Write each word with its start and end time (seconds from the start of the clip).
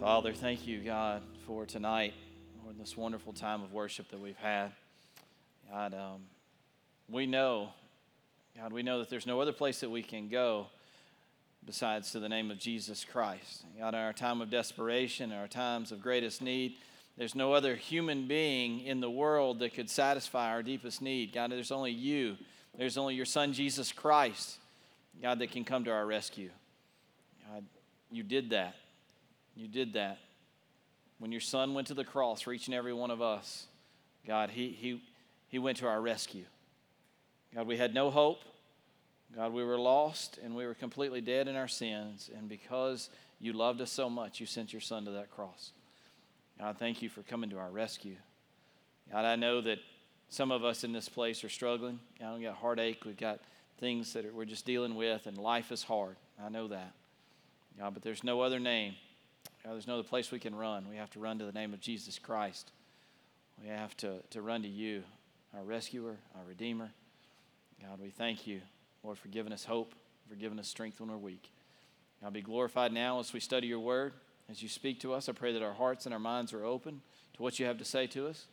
Father, 0.00 0.32
thank 0.32 0.66
you, 0.66 0.80
God, 0.80 1.20
for 1.46 1.66
tonight, 1.66 2.14
for 2.64 2.72
this 2.72 2.96
wonderful 2.96 3.34
time 3.34 3.62
of 3.62 3.74
worship 3.74 4.08
that 4.12 4.18
we've 4.18 4.34
had. 4.38 4.72
God, 5.70 5.92
um, 5.92 6.22
we 7.10 7.26
know, 7.26 7.68
God, 8.56 8.72
we 8.72 8.82
know 8.82 9.00
that 9.00 9.10
there's 9.10 9.26
no 9.26 9.42
other 9.42 9.52
place 9.52 9.80
that 9.80 9.90
we 9.90 10.02
can 10.02 10.30
go 10.30 10.68
besides 11.66 12.12
to 12.12 12.18
the 12.18 12.30
name 12.30 12.50
of 12.50 12.58
Jesus 12.58 13.04
Christ. 13.04 13.66
God, 13.78 13.92
in 13.92 14.00
our 14.00 14.14
time 14.14 14.40
of 14.40 14.48
desperation, 14.48 15.32
in 15.32 15.38
our 15.38 15.46
times 15.46 15.92
of 15.92 16.00
greatest 16.00 16.40
need, 16.40 16.76
there's 17.18 17.34
no 17.34 17.52
other 17.52 17.76
human 17.76 18.26
being 18.26 18.80
in 18.80 19.00
the 19.00 19.10
world 19.10 19.58
that 19.58 19.74
could 19.74 19.90
satisfy 19.90 20.48
our 20.48 20.62
deepest 20.62 21.02
need. 21.02 21.34
God, 21.34 21.50
there's 21.50 21.70
only 21.70 21.92
you. 21.92 22.38
There's 22.78 22.96
only 22.96 23.16
your 23.16 23.26
Son, 23.26 23.52
Jesus 23.52 23.92
Christ, 23.92 24.56
God, 25.20 25.40
that 25.40 25.50
can 25.50 25.62
come 25.62 25.84
to 25.84 25.90
our 25.90 26.06
rescue. 26.06 26.48
God, 27.52 27.64
you 28.10 28.22
did 28.22 28.48
that. 28.50 28.76
You 29.60 29.68
did 29.68 29.92
that. 29.92 30.16
When 31.18 31.30
your 31.30 31.42
son 31.42 31.74
went 31.74 31.88
to 31.88 31.94
the 31.94 32.02
cross 32.02 32.40
for 32.40 32.50
each 32.50 32.66
and 32.66 32.74
every 32.74 32.94
one 32.94 33.10
of 33.10 33.20
us, 33.20 33.66
God, 34.26 34.48
he, 34.48 34.70
he, 34.70 35.02
he 35.48 35.58
went 35.58 35.76
to 35.78 35.86
our 35.86 36.00
rescue. 36.00 36.46
God, 37.54 37.66
we 37.66 37.76
had 37.76 37.92
no 37.92 38.10
hope. 38.10 38.38
God, 39.36 39.52
we 39.52 39.62
were 39.62 39.78
lost 39.78 40.38
and 40.42 40.56
we 40.56 40.64
were 40.64 40.72
completely 40.72 41.20
dead 41.20 41.46
in 41.46 41.56
our 41.56 41.68
sins. 41.68 42.30
And 42.34 42.48
because 42.48 43.10
you 43.38 43.52
loved 43.52 43.82
us 43.82 43.92
so 43.92 44.08
much, 44.08 44.40
you 44.40 44.46
sent 44.46 44.72
your 44.72 44.80
son 44.80 45.04
to 45.04 45.10
that 45.10 45.30
cross. 45.30 45.72
God, 46.58 46.78
thank 46.78 47.02
you 47.02 47.10
for 47.10 47.22
coming 47.22 47.50
to 47.50 47.58
our 47.58 47.70
rescue. 47.70 48.16
God, 49.12 49.26
I 49.26 49.36
know 49.36 49.60
that 49.60 49.78
some 50.30 50.50
of 50.50 50.64
us 50.64 50.84
in 50.84 50.92
this 50.94 51.10
place 51.10 51.44
are 51.44 51.50
struggling. 51.50 52.00
God, 52.18 52.38
we 52.38 52.44
got 52.44 52.54
heartache. 52.54 53.04
We've 53.04 53.14
got 53.14 53.40
things 53.78 54.14
that 54.14 54.34
we're 54.34 54.46
just 54.46 54.64
dealing 54.64 54.94
with, 54.94 55.26
and 55.26 55.36
life 55.36 55.70
is 55.70 55.82
hard. 55.82 56.16
I 56.42 56.48
know 56.48 56.68
that. 56.68 56.94
God, 57.78 57.92
but 57.92 58.02
there's 58.02 58.24
no 58.24 58.40
other 58.40 58.58
name 58.58 58.94
God, 59.64 59.74
there's 59.74 59.86
no 59.86 59.94
other 59.94 60.08
place 60.08 60.30
we 60.30 60.38
can 60.38 60.54
run. 60.54 60.88
We 60.88 60.96
have 60.96 61.10
to 61.10 61.20
run 61.20 61.38
to 61.38 61.44
the 61.44 61.52
name 61.52 61.74
of 61.74 61.80
Jesus 61.80 62.18
Christ. 62.18 62.70
We 63.62 63.68
have 63.68 63.96
to, 63.98 64.20
to 64.30 64.40
run 64.40 64.62
to 64.62 64.68
you, 64.68 65.02
our 65.54 65.62
rescuer, 65.62 66.16
our 66.34 66.44
redeemer. 66.48 66.90
God, 67.82 68.00
we 68.00 68.10
thank 68.10 68.46
you, 68.46 68.60
Lord, 69.02 69.18
for 69.18 69.28
giving 69.28 69.52
us 69.52 69.64
hope, 69.64 69.94
for 70.28 70.34
giving 70.34 70.58
us 70.58 70.68
strength 70.68 71.00
when 71.00 71.10
we're 71.10 71.16
weak. 71.16 71.50
God, 72.22 72.32
be 72.32 72.40
glorified 72.40 72.92
now 72.92 73.18
as 73.18 73.32
we 73.32 73.40
study 73.40 73.66
your 73.66 73.80
word. 73.80 74.12
As 74.50 74.62
you 74.62 74.68
speak 74.68 75.00
to 75.00 75.12
us, 75.12 75.28
I 75.28 75.32
pray 75.32 75.52
that 75.52 75.62
our 75.62 75.74
hearts 75.74 76.06
and 76.06 76.12
our 76.12 76.20
minds 76.20 76.52
are 76.52 76.64
open 76.64 77.02
to 77.34 77.42
what 77.42 77.58
you 77.58 77.66
have 77.66 77.78
to 77.78 77.84
say 77.84 78.06
to 78.08 78.28
us. 78.28 78.46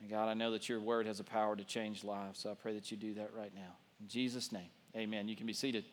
And 0.00 0.10
God, 0.10 0.28
I 0.28 0.34
know 0.34 0.50
that 0.52 0.68
your 0.68 0.80
word 0.80 1.06
has 1.06 1.20
a 1.20 1.24
power 1.24 1.54
to 1.54 1.64
change 1.64 2.02
lives, 2.02 2.40
so 2.40 2.50
I 2.50 2.54
pray 2.54 2.74
that 2.74 2.90
you 2.90 2.96
do 2.96 3.14
that 3.14 3.30
right 3.36 3.52
now. 3.54 3.76
In 4.00 4.08
Jesus' 4.08 4.50
name, 4.50 4.70
amen. 4.96 5.28
You 5.28 5.36
can 5.36 5.46
be 5.46 5.52
seated. 5.52 5.84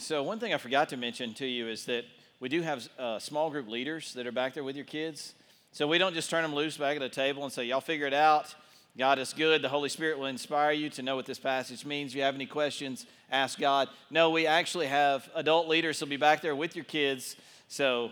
So, 0.00 0.22
one 0.22 0.38
thing 0.38 0.54
I 0.54 0.56
forgot 0.56 0.88
to 0.88 0.96
mention 0.96 1.34
to 1.34 1.46
you 1.46 1.68
is 1.68 1.84
that 1.84 2.06
we 2.40 2.48
do 2.48 2.62
have 2.62 2.88
uh, 2.98 3.18
small 3.18 3.50
group 3.50 3.68
leaders 3.68 4.14
that 4.14 4.26
are 4.26 4.32
back 4.32 4.54
there 4.54 4.64
with 4.64 4.74
your 4.74 4.86
kids. 4.86 5.34
So, 5.72 5.86
we 5.86 5.98
don't 5.98 6.14
just 6.14 6.30
turn 6.30 6.42
them 6.42 6.54
loose 6.54 6.78
back 6.78 6.96
at 6.96 7.02
the 7.02 7.10
table 7.10 7.44
and 7.44 7.52
say, 7.52 7.64
Y'all 7.64 7.82
figure 7.82 8.06
it 8.06 8.14
out. 8.14 8.54
God 8.96 9.18
is 9.18 9.34
good. 9.34 9.60
The 9.60 9.68
Holy 9.68 9.90
Spirit 9.90 10.18
will 10.18 10.26
inspire 10.26 10.72
you 10.72 10.88
to 10.90 11.02
know 11.02 11.16
what 11.16 11.26
this 11.26 11.38
passage 11.38 11.84
means. 11.84 12.12
If 12.12 12.16
you 12.16 12.22
have 12.22 12.34
any 12.34 12.46
questions, 12.46 13.04
ask 13.30 13.58
God. 13.58 13.88
No, 14.10 14.30
we 14.30 14.46
actually 14.46 14.86
have 14.86 15.28
adult 15.34 15.68
leaders 15.68 16.00
who'll 16.00 16.08
be 16.08 16.16
back 16.16 16.40
there 16.40 16.56
with 16.56 16.74
your 16.74 16.86
kids. 16.86 17.36
So, 17.68 18.10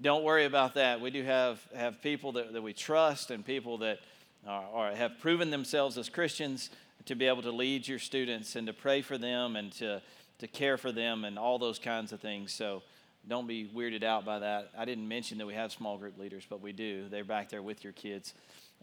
don't 0.00 0.22
worry 0.22 0.44
about 0.44 0.74
that. 0.74 1.00
We 1.00 1.10
do 1.10 1.24
have, 1.24 1.60
have 1.74 2.00
people 2.00 2.30
that, 2.32 2.52
that 2.52 2.62
we 2.62 2.72
trust 2.72 3.32
and 3.32 3.44
people 3.44 3.78
that 3.78 3.98
are, 4.46 4.64
are, 4.72 4.94
have 4.94 5.18
proven 5.18 5.50
themselves 5.50 5.98
as 5.98 6.08
Christians 6.08 6.70
to 7.06 7.16
be 7.16 7.26
able 7.26 7.42
to 7.42 7.50
lead 7.50 7.88
your 7.88 7.98
students 7.98 8.54
and 8.54 8.68
to 8.68 8.72
pray 8.72 9.02
for 9.02 9.18
them 9.18 9.56
and 9.56 9.72
to 9.72 10.00
to 10.44 10.48
care 10.48 10.76
for 10.76 10.92
them 10.92 11.24
and 11.24 11.38
all 11.38 11.58
those 11.58 11.78
kinds 11.78 12.12
of 12.12 12.20
things. 12.20 12.52
So 12.52 12.82
don't 13.26 13.46
be 13.46 13.70
weirded 13.74 14.02
out 14.02 14.26
by 14.26 14.40
that. 14.40 14.70
I 14.76 14.84
didn't 14.84 15.08
mention 15.08 15.38
that 15.38 15.46
we 15.46 15.54
have 15.54 15.72
small 15.72 15.96
group 15.96 16.18
leaders, 16.18 16.44
but 16.48 16.60
we 16.60 16.72
do. 16.72 17.08
They're 17.08 17.24
back 17.24 17.48
there 17.48 17.62
with 17.62 17.82
your 17.82 17.94
kids. 17.94 18.34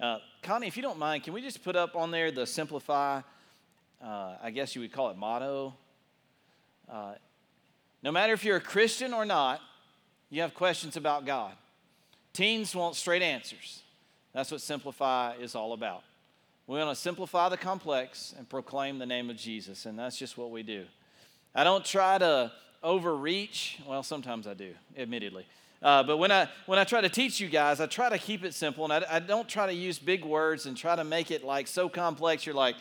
Uh, 0.02 0.18
Connie, 0.42 0.66
if 0.66 0.76
you 0.76 0.82
don't 0.82 0.98
mind, 0.98 1.24
can 1.24 1.34
we 1.34 1.42
just 1.42 1.64
put 1.64 1.76
up 1.76 1.96
on 1.96 2.10
there 2.10 2.32
the 2.32 2.48
simplify, 2.48 3.22
uh, 4.04 4.36
I 4.42 4.50
guess 4.50 4.76
you 4.76 4.82
would 4.82 4.92
call 4.92 5.12
it 5.12 5.18
motto? 5.18 5.76
Uh, 6.92 7.14
no 8.02 8.12
matter 8.12 8.34
if 8.34 8.44
you're 8.44 8.58
a 8.58 8.62
Christian 8.62 9.14
or 9.14 9.24
not, 9.24 9.62
you 10.32 10.42
have 10.42 10.56
questions 10.56 10.98
about 10.98 11.26
God. 11.26 11.54
Teens 12.34 12.74
want 12.74 12.96
straight 12.96 13.22
answers. 13.22 13.84
That's 14.34 14.50
what 14.50 14.62
Simplify 14.62 15.36
is 15.36 15.54
all 15.54 15.74
about. 15.74 16.02
We 16.66 16.80
want 16.80 16.90
to 16.90 16.96
simplify 16.96 17.50
the 17.50 17.58
complex 17.58 18.34
and 18.36 18.50
proclaim 18.50 18.98
the 18.98 19.06
name 19.06 19.30
of 19.30 19.36
Jesus, 19.36 19.86
and 19.86 20.00
that's 20.00 20.18
just 20.18 20.38
what 20.38 20.50
we 20.50 20.64
do. 20.64 20.86
I 21.54 21.64
don't 21.64 21.84
try 21.84 22.18
to 22.18 22.52
overreach. 22.84 23.80
Well, 23.88 24.04
sometimes 24.04 24.48
I 24.48 24.54
do, 24.54 24.74
admittedly. 24.98 25.46
Uh, 25.82 26.04
but 26.04 26.18
when 26.18 26.32
I, 26.32 26.48
when 26.68 26.78
I 26.78 26.84
try 26.84 27.02
to 27.02 27.10
teach 27.10 27.40
you 27.40 27.50
guys, 27.50 27.80
I 27.80 27.88
try 27.88 28.10
to 28.10 28.18
keep 28.18 28.44
it 28.44 28.54
simple 28.54 28.84
and 28.84 28.94
I, 28.94 29.16
I 29.16 29.20
don't 29.20 29.50
try 29.50 29.66
to 29.66 29.74
use 29.74 29.98
big 29.98 30.24
words 30.24 30.68
and 30.68 30.78
try 30.78 30.96
to 30.96 31.04
make 31.04 31.32
it 31.32 31.44
like 31.44 31.68
so 31.68 31.90
complex. 31.90 32.46
You're 32.46 32.56
like, 32.56 32.76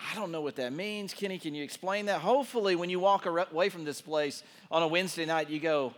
I 0.00 0.14
don't 0.14 0.32
know 0.32 0.40
what 0.40 0.56
that 0.56 0.72
means. 0.72 1.14
Kenny, 1.14 1.38
can 1.38 1.54
you 1.54 1.62
explain 1.62 2.06
that? 2.06 2.20
Hopefully, 2.20 2.76
when 2.76 2.90
you 2.90 3.00
walk 3.00 3.26
away 3.26 3.68
from 3.68 3.84
this 3.84 4.00
place 4.00 4.42
on 4.70 4.82
a 4.82 4.86
Wednesday 4.86 5.24
night, 5.24 5.48
you 5.48 5.58
go, 5.58 5.94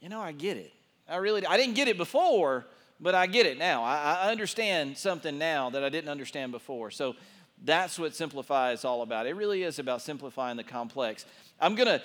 you 0.00 0.08
know, 0.08 0.20
I 0.20 0.32
get 0.32 0.56
it. 0.56 0.72
I 1.08 1.16
really, 1.16 1.46
I 1.46 1.56
didn't 1.56 1.74
get 1.74 1.88
it 1.88 1.96
before, 1.96 2.66
but 3.00 3.14
I 3.14 3.26
get 3.26 3.46
it 3.46 3.58
now. 3.58 3.84
I, 3.84 4.18
I 4.24 4.30
understand 4.30 4.98
something 4.98 5.38
now 5.38 5.70
that 5.70 5.82
I 5.82 5.88
didn't 5.88 6.10
understand 6.10 6.52
before. 6.52 6.90
So 6.90 7.16
that's 7.64 7.98
what 7.98 8.14
Simplify 8.14 8.72
is 8.72 8.84
all 8.84 9.02
about. 9.02 9.26
It 9.26 9.34
really 9.34 9.62
is 9.62 9.78
about 9.78 10.02
simplifying 10.02 10.56
the 10.56 10.64
complex. 10.64 11.24
I'm 11.60 11.74
going 11.74 11.88
to 11.88 12.02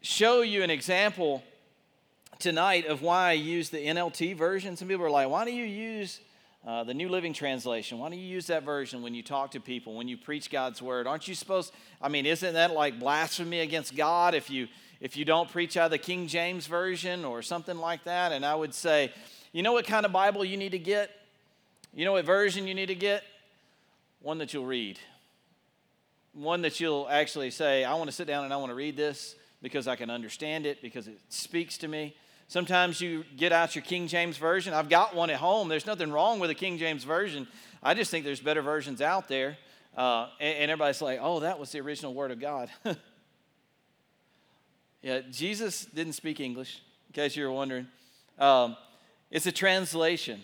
show 0.00 0.40
you 0.40 0.62
an 0.62 0.70
example 0.70 1.42
tonight 2.38 2.86
of 2.86 3.02
why 3.02 3.30
I 3.30 3.32
use 3.32 3.68
the 3.68 3.78
NLT 3.78 4.36
version. 4.36 4.76
Some 4.76 4.88
people 4.88 5.04
are 5.04 5.10
like, 5.10 5.28
why 5.28 5.44
do 5.44 5.52
you 5.52 5.64
use 5.64 6.20
uh, 6.66 6.84
the 6.84 6.94
New 6.94 7.08
Living 7.08 7.32
Translation? 7.32 7.98
Why 7.98 8.08
do 8.08 8.16
you 8.16 8.26
use 8.26 8.46
that 8.46 8.62
version 8.62 9.02
when 9.02 9.14
you 9.14 9.22
talk 9.22 9.50
to 9.52 9.60
people, 9.60 9.94
when 9.94 10.08
you 10.08 10.16
preach 10.16 10.50
God's 10.50 10.80
word? 10.80 11.06
Aren't 11.06 11.28
you 11.28 11.34
supposed, 11.34 11.72
I 12.00 12.08
mean, 12.08 12.26
isn't 12.26 12.54
that 12.54 12.72
like 12.72 12.98
blasphemy 12.98 13.60
against 13.60 13.94
God 13.94 14.34
if 14.34 14.50
you 14.50 14.68
if 15.00 15.16
you 15.16 15.24
don't 15.24 15.50
preach 15.50 15.78
out 15.78 15.86
of 15.86 15.90
the 15.92 15.98
King 15.98 16.26
James 16.26 16.66
Version 16.66 17.24
or 17.24 17.40
something 17.40 17.78
like 17.78 18.04
that? 18.04 18.32
And 18.32 18.44
I 18.44 18.54
would 18.54 18.74
say, 18.74 19.12
you 19.52 19.62
know 19.62 19.72
what 19.72 19.86
kind 19.86 20.04
of 20.04 20.12
Bible 20.12 20.44
you 20.44 20.58
need 20.58 20.72
to 20.72 20.78
get? 20.78 21.10
You 21.94 22.04
know 22.04 22.12
what 22.12 22.24
version 22.24 22.66
you 22.66 22.74
need 22.74 22.86
to 22.86 22.94
get? 22.94 23.22
One 24.20 24.38
that 24.38 24.52
you'll 24.52 24.66
read 24.66 24.98
one 26.32 26.62
that 26.62 26.80
you'll 26.80 27.08
actually 27.10 27.50
say, 27.50 27.84
I 27.84 27.94
want 27.94 28.08
to 28.08 28.14
sit 28.14 28.26
down 28.26 28.44
and 28.44 28.52
I 28.52 28.56
want 28.56 28.70
to 28.70 28.74
read 28.74 28.96
this 28.96 29.34
because 29.62 29.88
I 29.88 29.96
can 29.96 30.10
understand 30.10 30.66
it, 30.66 30.80
because 30.80 31.08
it 31.08 31.18
speaks 31.28 31.78
to 31.78 31.88
me. 31.88 32.14
Sometimes 32.48 33.00
you 33.00 33.24
get 33.36 33.52
out 33.52 33.74
your 33.74 33.84
King 33.84 34.06
James 34.06 34.36
Version. 34.36 34.72
I've 34.74 34.88
got 34.88 35.14
one 35.14 35.30
at 35.30 35.36
home. 35.36 35.68
There's 35.68 35.86
nothing 35.86 36.10
wrong 36.10 36.40
with 36.40 36.50
a 36.50 36.54
King 36.54 36.78
James 36.78 37.04
Version. 37.04 37.46
I 37.82 37.94
just 37.94 38.10
think 38.10 38.24
there's 38.24 38.40
better 38.40 38.62
versions 38.62 39.00
out 39.00 39.28
there. 39.28 39.56
Uh, 39.96 40.28
and, 40.40 40.58
and 40.58 40.70
everybody's 40.70 41.02
like, 41.02 41.18
oh, 41.20 41.40
that 41.40 41.58
was 41.58 41.72
the 41.72 41.80
original 41.80 42.14
Word 42.14 42.30
of 42.30 42.40
God. 42.40 42.70
yeah, 45.02 45.20
Jesus 45.30 45.84
didn't 45.84 46.14
speak 46.14 46.40
English, 46.40 46.80
in 47.08 47.14
case 47.14 47.36
you 47.36 47.44
were 47.44 47.52
wondering. 47.52 47.86
Um, 48.38 48.76
it's 49.30 49.46
a 49.46 49.52
translation. 49.52 50.40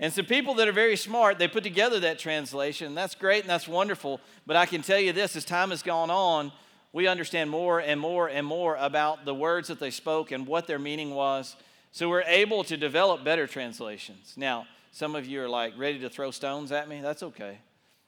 And 0.00 0.10
some 0.10 0.24
people 0.24 0.54
that 0.54 0.66
are 0.66 0.72
very 0.72 0.96
smart, 0.96 1.38
they 1.38 1.46
put 1.46 1.62
together 1.62 2.00
that 2.00 2.18
translation. 2.18 2.94
That's 2.94 3.14
great 3.14 3.42
and 3.42 3.50
that's 3.50 3.68
wonderful. 3.68 4.18
But 4.46 4.56
I 4.56 4.64
can 4.64 4.80
tell 4.80 4.98
you 4.98 5.12
this 5.12 5.36
as 5.36 5.44
time 5.44 5.70
has 5.70 5.82
gone 5.82 6.10
on, 6.10 6.52
we 6.92 7.06
understand 7.06 7.50
more 7.50 7.80
and 7.80 8.00
more 8.00 8.26
and 8.28 8.46
more 8.46 8.76
about 8.76 9.26
the 9.26 9.34
words 9.34 9.68
that 9.68 9.78
they 9.78 9.90
spoke 9.90 10.32
and 10.32 10.46
what 10.46 10.66
their 10.66 10.78
meaning 10.78 11.14
was. 11.14 11.54
So 11.92 12.08
we're 12.08 12.22
able 12.22 12.64
to 12.64 12.78
develop 12.78 13.22
better 13.24 13.46
translations. 13.46 14.34
Now, 14.36 14.66
some 14.90 15.14
of 15.14 15.26
you 15.26 15.42
are 15.42 15.48
like 15.48 15.74
ready 15.76 15.98
to 16.00 16.08
throw 16.08 16.30
stones 16.30 16.72
at 16.72 16.88
me. 16.88 17.00
That's 17.02 17.22
okay. 17.22 17.58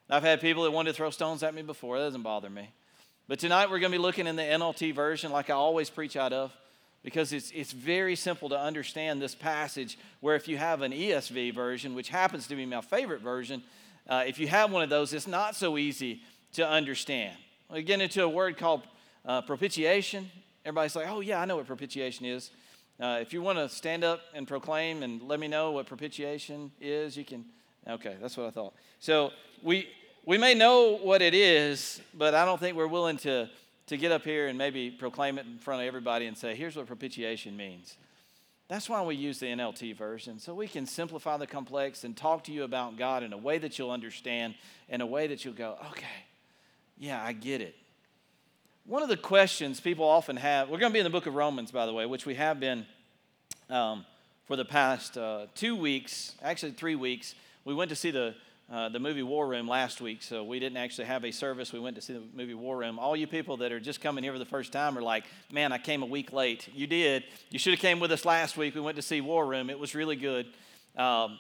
I've 0.08 0.22
had 0.22 0.41
people 0.41 0.64
that 0.64 0.70
wanted 0.70 0.92
to 0.92 0.97
throw 0.97 1.10
stones 1.10 1.42
at 1.42 1.54
me 1.54 1.60
before. 1.60 1.98
That 1.98 2.06
doesn't 2.06 2.22
bother 2.22 2.50
me. 2.50 2.70
But 3.28 3.38
tonight 3.38 3.70
we're 3.70 3.78
going 3.78 3.92
to 3.92 3.98
be 3.98 4.02
looking 4.02 4.26
in 4.26 4.36
the 4.36 4.42
NLT 4.42 4.94
version, 4.94 5.31
like 5.31 5.50
I 5.50 5.55
always 5.55 5.90
preach 5.90 6.16
out 6.16 6.32
of 6.32 6.52
because 7.02 7.32
it's, 7.32 7.50
it's 7.50 7.72
very 7.72 8.14
simple 8.14 8.49
to 8.49 8.58
understand 8.58 9.20
this 9.20 9.34
passage. 9.34 9.99
Where 10.20 10.37
if 10.37 10.49
you 10.49 10.56
have 10.56 10.82
an 10.82 10.93
ESV 10.93 11.54
version, 11.54 11.94
which 11.94 12.08
happens 12.08 12.46
to 12.49 12.56
be 12.56 12.64
my 12.66 12.81
favorite 12.81 13.20
version, 13.20 13.62
uh, 14.08 14.25
if 14.26 14.38
you 14.38 14.49
have 14.49 14.70
one 14.70 14.82
of 14.82 14.90
those, 14.90 15.12
it's 15.12 15.26
not 15.26 15.56
so 15.56 15.78
easy 15.78 16.22
to 16.54 16.69
understand. 16.69 17.37
We 17.70 17.82
get 17.82 18.00
into 18.00 18.22
a 18.22 18.28
word 18.28 18.56
called 18.56 18.82
uh, 19.25 19.43
propitiation. 19.43 20.31
Everybody's 20.64 20.94
like, 20.94 21.08
oh, 21.08 21.20
yeah, 21.20 21.40
I 21.40 21.44
know 21.44 21.56
what 21.56 21.66
propitiation 21.66 22.26
is. 22.26 22.50
Uh, 23.00 23.19
if 23.20 23.32
you 23.32 23.43
want 23.43 23.58
to 23.58 23.69
stand 23.69 24.04
up 24.04 24.20
and 24.34 24.46
proclaim 24.46 25.02
and 25.02 25.22
let 25.22 25.40
me 25.40 25.49
know 25.49 25.72
what 25.72 25.87
propitiation 25.87 26.70
is, 26.81 27.16
you 27.16 27.25
can. 27.25 27.44
Okay, 27.88 28.16
that's 28.20 28.37
what 28.37 28.46
I 28.46 28.50
thought. 28.50 28.75
So 29.00 29.32
we, 29.62 29.88
we 30.25 30.38
may 30.38 30.54
know 30.54 30.99
what 31.02 31.20
it 31.20 31.34
is, 31.34 32.00
but 32.14 32.34
I 32.34 32.44
don't 32.44 32.60
think 32.60 32.76
we're 32.76 32.87
willing 32.87 33.16
to 33.19 33.49
to 33.92 33.98
get 33.98 34.12
up 34.12 34.24
here 34.24 34.48
and 34.48 34.58
maybe 34.58 34.90
proclaim 34.90 35.38
it 35.38 35.46
in 35.46 35.58
front 35.58 35.82
of 35.82 35.86
everybody 35.86 36.26
and 36.26 36.36
say, 36.36 36.54
here's 36.54 36.76
what 36.76 36.86
propitiation 36.86 37.56
means. 37.56 37.96
That's 38.68 38.88
why 38.88 39.02
we 39.02 39.16
use 39.16 39.38
the 39.38 39.46
NLT 39.46 39.96
version, 39.96 40.38
so 40.38 40.54
we 40.54 40.66
can 40.66 40.86
simplify 40.86 41.36
the 41.36 41.46
complex 41.46 42.04
and 42.04 42.16
talk 42.16 42.44
to 42.44 42.52
you 42.52 42.64
about 42.64 42.96
God 42.96 43.22
in 43.22 43.32
a 43.32 43.36
way 43.36 43.58
that 43.58 43.78
you'll 43.78 43.90
understand, 43.90 44.54
in 44.88 45.00
a 45.00 45.06
way 45.06 45.26
that 45.26 45.44
you'll 45.44 45.52
go, 45.54 45.76
okay, 45.90 46.06
yeah, 46.98 47.22
I 47.22 47.32
get 47.32 47.60
it. 47.60 47.74
one 48.86 49.02
of 49.02 49.08
the 49.08 49.16
questions 49.16 49.78
people 49.80 50.06
often 50.06 50.36
have, 50.36 50.70
we're 50.70 50.78
going 50.78 50.90
to 50.90 50.94
be 50.94 51.00
in 51.00 51.04
the 51.04 51.10
book 51.10 51.26
of 51.26 51.34
Romans, 51.34 51.70
by 51.70 51.84
the 51.84 51.92
way, 51.92 52.06
which 52.06 52.24
we 52.24 52.34
have 52.36 52.58
been 52.58 52.86
um, 53.68 54.06
for 54.46 54.56
the 54.56 54.64
past 54.64 55.18
uh, 55.18 55.46
two 55.54 55.76
weeks, 55.76 56.32
actually 56.42 56.72
three 56.72 56.94
weeks. 56.94 57.34
We 57.64 57.74
went 57.74 57.90
to 57.90 57.96
see 57.96 58.10
the, 58.10 58.34
uh, 58.72 58.88
the 58.88 58.98
movie 58.98 59.22
War 59.22 59.46
Room 59.46 59.69
last 59.69 60.00
week, 60.00 60.22
so 60.22 60.42
we 60.42 60.58
didn't 60.58 60.78
actually 60.78 61.04
have 61.04 61.26
a 61.26 61.30
service. 61.30 61.74
We 61.74 61.78
went 61.78 61.94
to 61.96 62.00
see 62.00 62.14
the 62.14 62.22
movie 62.32 62.54
War 62.54 62.78
Room. 62.78 62.98
All 62.98 63.14
you 63.14 63.26
people 63.26 63.58
that 63.58 63.70
are 63.70 63.78
just 63.78 64.00
coming 64.00 64.24
here 64.24 64.32
for 64.32 64.38
the 64.38 64.46
first 64.46 64.72
time 64.72 64.96
are 64.96 65.02
like, 65.02 65.24
man, 65.52 65.72
I 65.72 65.78
came 65.78 66.02
a 66.02 66.06
week 66.06 66.32
late. 66.32 66.66
You 66.74 66.86
did. 66.86 67.24
You 67.50 67.58
should 67.58 67.74
have 67.74 67.80
came 67.80 68.00
with 68.00 68.10
us 68.12 68.24
last 68.24 68.56
week. 68.56 68.74
We 68.74 68.80
went 68.80 68.96
to 68.96 69.02
see 69.02 69.20
War 69.20 69.44
Room. 69.44 69.69
It 69.69 69.78
was 69.78 69.94
really 69.94 70.16
good. 70.16 70.46
Um, 70.96 71.38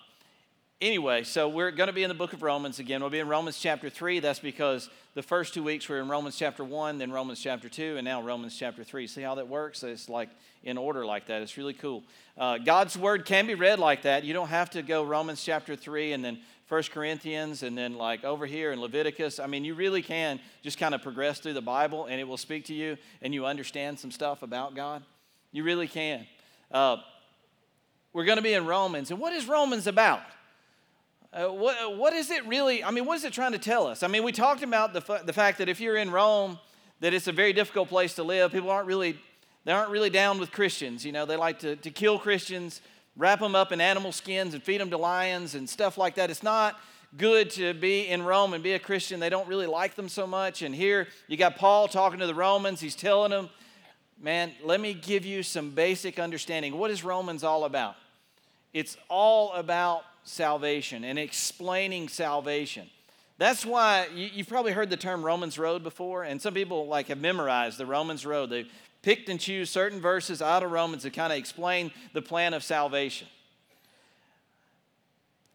anyway, 0.78 1.24
so 1.24 1.48
we're 1.48 1.70
going 1.70 1.86
to 1.86 1.94
be 1.94 2.02
in 2.02 2.08
the 2.08 2.14
book 2.14 2.34
of 2.34 2.42
Romans 2.42 2.78
again. 2.78 3.00
We'll 3.00 3.08
be 3.08 3.20
in 3.20 3.28
Romans 3.28 3.58
chapter 3.58 3.88
3. 3.88 4.20
That's 4.20 4.38
because 4.38 4.90
the 5.14 5.22
first 5.22 5.54
two 5.54 5.62
weeks 5.62 5.88
we're 5.88 6.00
in 6.00 6.10
Romans 6.10 6.36
chapter 6.36 6.64
1, 6.64 6.98
then 6.98 7.10
Romans 7.10 7.40
chapter 7.40 7.70
2, 7.70 7.96
and 7.96 8.04
now 8.04 8.20
Romans 8.20 8.58
chapter 8.58 8.84
3. 8.84 9.06
See 9.06 9.22
how 9.22 9.36
that 9.36 9.48
works? 9.48 9.82
It's 9.82 10.10
like 10.10 10.28
in 10.62 10.76
order 10.76 11.06
like 11.06 11.28
that. 11.28 11.40
It's 11.40 11.56
really 11.56 11.72
cool. 11.72 12.04
Uh, 12.36 12.58
God's 12.58 12.98
word 12.98 13.24
can 13.24 13.46
be 13.46 13.54
read 13.54 13.78
like 13.78 14.02
that. 14.02 14.22
You 14.22 14.34
don't 14.34 14.48
have 14.48 14.68
to 14.70 14.82
go 14.82 15.02
Romans 15.02 15.42
chapter 15.42 15.76
3 15.76 16.12
and 16.12 16.22
then 16.22 16.38
1 16.72 16.84
Corinthians 16.84 17.62
and 17.62 17.76
then 17.76 17.98
like 17.98 18.24
over 18.24 18.46
here 18.46 18.72
in 18.72 18.80
Leviticus. 18.80 19.38
I 19.38 19.46
mean, 19.46 19.62
you 19.62 19.74
really 19.74 20.00
can 20.00 20.40
just 20.62 20.78
kind 20.78 20.94
of 20.94 21.02
progress 21.02 21.38
through 21.38 21.52
the 21.52 21.60
Bible 21.60 22.06
and 22.06 22.18
it 22.18 22.24
will 22.24 22.38
speak 22.38 22.64
to 22.66 22.74
you 22.74 22.96
and 23.20 23.34
you 23.34 23.44
understand 23.44 23.98
some 23.98 24.10
stuff 24.10 24.42
about 24.42 24.74
God. 24.74 25.02
You 25.52 25.64
really 25.64 25.86
can. 25.86 26.26
Uh, 26.70 26.96
we're 28.14 28.24
going 28.24 28.38
to 28.38 28.42
be 28.42 28.54
in 28.54 28.64
Romans. 28.64 29.10
And 29.10 29.20
what 29.20 29.34
is 29.34 29.46
Romans 29.46 29.86
about? 29.86 30.22
Uh, 31.30 31.48
what, 31.48 31.98
what 31.98 32.14
is 32.14 32.30
it 32.30 32.46
really? 32.46 32.82
I 32.82 32.90
mean, 32.90 33.04
what 33.04 33.18
is 33.18 33.24
it 33.24 33.34
trying 33.34 33.52
to 33.52 33.58
tell 33.58 33.86
us? 33.86 34.02
I 34.02 34.08
mean, 34.08 34.22
we 34.22 34.32
talked 34.32 34.62
about 34.62 34.94
the, 34.94 35.20
the 35.26 35.32
fact 35.34 35.58
that 35.58 35.68
if 35.68 35.78
you're 35.78 35.98
in 35.98 36.10
Rome, 36.10 36.58
that 37.00 37.12
it's 37.12 37.26
a 37.26 37.32
very 37.32 37.52
difficult 37.52 37.90
place 37.90 38.14
to 38.14 38.22
live. 38.22 38.50
People 38.50 38.70
aren't 38.70 38.86
really, 38.86 39.18
they 39.66 39.72
aren't 39.72 39.90
really 39.90 40.08
down 40.08 40.38
with 40.38 40.50
Christians. 40.50 41.04
You 41.04 41.12
know, 41.12 41.26
they 41.26 41.36
like 41.36 41.58
to, 41.58 41.76
to 41.76 41.90
kill 41.90 42.18
Christians, 42.18 42.80
wrap 43.16 43.40
them 43.40 43.54
up 43.54 43.72
in 43.72 43.80
animal 43.80 44.12
skins 44.12 44.54
and 44.54 44.62
feed 44.62 44.80
them 44.80 44.90
to 44.90 44.96
lions 44.98 45.54
and 45.54 45.68
stuff 45.68 45.98
like 45.98 46.14
that. 46.14 46.30
It's 46.30 46.42
not 46.42 46.78
good 47.16 47.50
to 47.50 47.74
be 47.74 48.08
in 48.08 48.22
Rome 48.22 48.54
and 48.54 48.62
be 48.62 48.72
a 48.72 48.78
Christian. 48.78 49.20
They 49.20 49.28
don't 49.28 49.48
really 49.48 49.66
like 49.66 49.94
them 49.94 50.08
so 50.08 50.26
much. 50.26 50.62
And 50.62 50.74
here 50.74 51.08
you 51.28 51.36
got 51.36 51.56
Paul 51.56 51.88
talking 51.88 52.18
to 52.20 52.26
the 52.26 52.34
Romans. 52.34 52.80
He's 52.80 52.94
telling 52.94 53.30
them, 53.30 53.50
man, 54.20 54.52
let 54.64 54.80
me 54.80 54.94
give 54.94 55.26
you 55.26 55.42
some 55.42 55.70
basic 55.70 56.18
understanding. 56.18 56.78
What 56.78 56.90
is 56.90 57.04
Romans 57.04 57.44
all 57.44 57.64
about? 57.64 57.96
It's 58.72 58.96
all 59.08 59.52
about 59.52 60.04
salvation 60.24 61.04
and 61.04 61.18
explaining 61.18 62.08
salvation. 62.08 62.88
That's 63.38 63.66
why 63.66 64.06
you, 64.14 64.28
have 64.38 64.48
probably 64.48 64.72
heard 64.72 64.88
the 64.88 64.96
term 64.96 65.24
Romans 65.24 65.58
Road 65.58 65.82
before, 65.82 66.22
and 66.22 66.40
some 66.40 66.54
people 66.54 66.86
like 66.86 67.08
have 67.08 67.18
memorized 67.18 67.76
the 67.76 67.86
Romans 67.86 68.24
Road. 68.24 68.50
They 68.50 68.66
picked 69.02 69.28
and 69.28 69.38
choose 69.38 69.68
certain 69.68 70.00
verses 70.00 70.40
out 70.40 70.62
of 70.62 70.70
Romans 70.70 71.02
to 71.02 71.10
kind 71.10 71.32
of 71.32 71.38
explain 71.38 71.90
the 72.12 72.22
plan 72.22 72.54
of 72.54 72.62
salvation. 72.62 73.28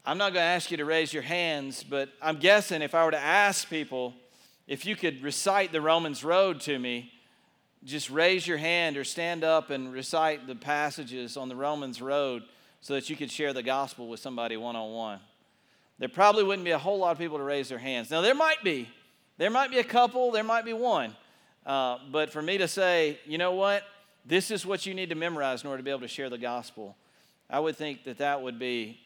I'm 0.06 0.18
not 0.18 0.34
going 0.34 0.44
to 0.44 0.50
ask 0.50 0.72
you 0.72 0.78
to 0.78 0.86
raise 0.86 1.12
your 1.14 1.24
hands, 1.24 1.84
but 1.84 2.10
I'm 2.22 2.38
guessing 2.38 2.82
if 2.82 2.96
I 2.96 3.04
were 3.04 3.12
to 3.12 3.20
ask 3.20 3.70
people 3.70 4.14
if 4.68 4.86
you 4.86 4.96
could 4.96 5.24
recite 5.24 5.72
the 5.72 5.82
Romans 5.82 6.24
Road 6.24 6.60
to 6.62 6.78
me, 6.78 7.12
just 7.84 8.10
raise 8.10 8.46
your 8.46 8.58
hand 8.58 8.98
or 8.98 9.04
stand 9.04 9.44
up 9.44 9.70
and 9.70 9.94
recite 9.94 10.46
the 10.46 10.56
passages 10.56 11.38
on 11.38 11.48
the 11.48 11.56
Romans 11.56 12.02
Road 12.02 12.44
so 12.82 12.94
that 12.94 13.10
you 13.10 13.16
could 13.16 13.32
share 13.32 13.54
the 13.54 13.64
gospel 13.64 14.08
with 14.08 14.20
somebody 14.20 14.58
one 14.58 14.76
on 14.76 14.94
one. 14.94 15.20
There 16.00 16.10
probably 16.10 16.44
wouldn't 16.44 16.66
be 16.66 16.72
a 16.72 16.78
whole 16.78 17.00
lot 17.00 17.12
of 17.12 17.18
people 17.18 17.38
to 17.38 17.44
raise 17.44 17.70
their 17.70 17.78
hands. 17.78 18.12
Now, 18.12 18.22
there 18.22 18.36
might 18.36 18.64
be. 18.64 18.90
There 19.38 19.50
might 19.50 19.72
be 19.72 19.80
a 19.80 19.84
couple, 19.84 20.32
there 20.32 20.44
might 20.44 20.66
be 20.66 20.74
one. 20.74 21.16
Uh, 21.68 22.00
but 22.12 22.32
for 22.32 22.42
me 22.42 22.58
to 22.58 22.68
say, 22.68 23.20
you 23.26 23.38
know 23.38 23.52
what, 23.52 23.84
this 24.26 24.50
is 24.52 24.66
what 24.66 24.86
you 24.86 24.94
need 24.94 25.10
to 25.10 25.16
memorize 25.16 25.64
in 25.64 25.68
order 25.68 25.78
to 25.80 25.84
be 25.84 25.92
able 25.92 26.02
to 26.02 26.08
share 26.08 26.30
the 26.30 26.38
gospel, 26.38 26.96
I 27.50 27.60
would 27.60 27.76
think 27.76 28.06
that 28.06 28.18
that 28.20 28.42
would 28.42 28.58
be, 28.58 28.98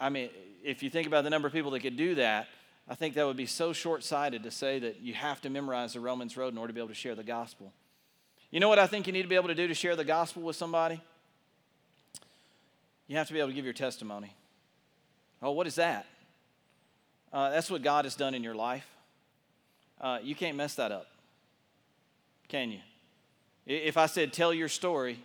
I 0.00 0.08
mean, 0.08 0.30
if 0.64 0.82
you 0.82 0.88
think 0.88 1.06
about 1.06 1.24
the 1.24 1.30
number 1.30 1.46
of 1.46 1.52
people 1.52 1.70
that 1.72 1.80
could 1.80 1.98
do 1.98 2.14
that, 2.16 2.48
I 2.88 2.94
think 2.94 3.14
that 3.14 3.26
would 3.26 3.36
be 3.36 3.46
so 3.46 3.72
short 3.72 4.02
sighted 4.02 4.42
to 4.42 4.50
say 4.50 4.78
that 4.78 5.00
you 5.00 5.14
have 5.14 5.42
to 5.42 5.50
memorize 5.50 5.92
the 5.92 6.00
Romans 6.00 6.36
Road 6.36 6.52
in 6.52 6.58
order 6.58 6.68
to 6.68 6.74
be 6.74 6.80
able 6.80 6.88
to 6.88 6.94
share 6.94 7.14
the 7.14 7.22
gospel. 7.22 7.72
You 8.50 8.60
know 8.60 8.68
what 8.68 8.78
I 8.78 8.86
think 8.86 9.06
you 9.06 9.12
need 9.12 9.22
to 9.22 9.28
be 9.28 9.34
able 9.34 9.48
to 9.48 9.54
do 9.54 9.68
to 9.68 9.74
share 9.74 9.94
the 9.94 10.04
gospel 10.04 10.42
with 10.42 10.56
somebody? 10.56 11.00
You 13.08 13.16
have 13.16 13.26
to 13.26 13.32
be 13.32 13.40
able 13.40 13.50
to 13.50 13.54
give 13.54 13.64
your 13.64 13.74
testimony. 13.74 14.34
Oh, 15.42 15.50
what 15.52 15.66
is 15.66 15.74
that? 15.74 16.06
Uh, 17.32 17.50
that's 17.50 17.70
what 17.70 17.82
God 17.82 18.04
has 18.04 18.14
done 18.14 18.34
in 18.34 18.42
your 18.42 18.54
life. 18.54 18.86
Uh, 20.00 20.18
you 20.22 20.34
can't 20.34 20.56
mess 20.56 20.74
that 20.76 20.92
up, 20.92 21.06
can 22.48 22.70
you? 22.70 22.80
If 23.66 23.96
I 23.96 24.06
said, 24.06 24.32
tell 24.32 24.52
your 24.52 24.68
story, 24.68 25.18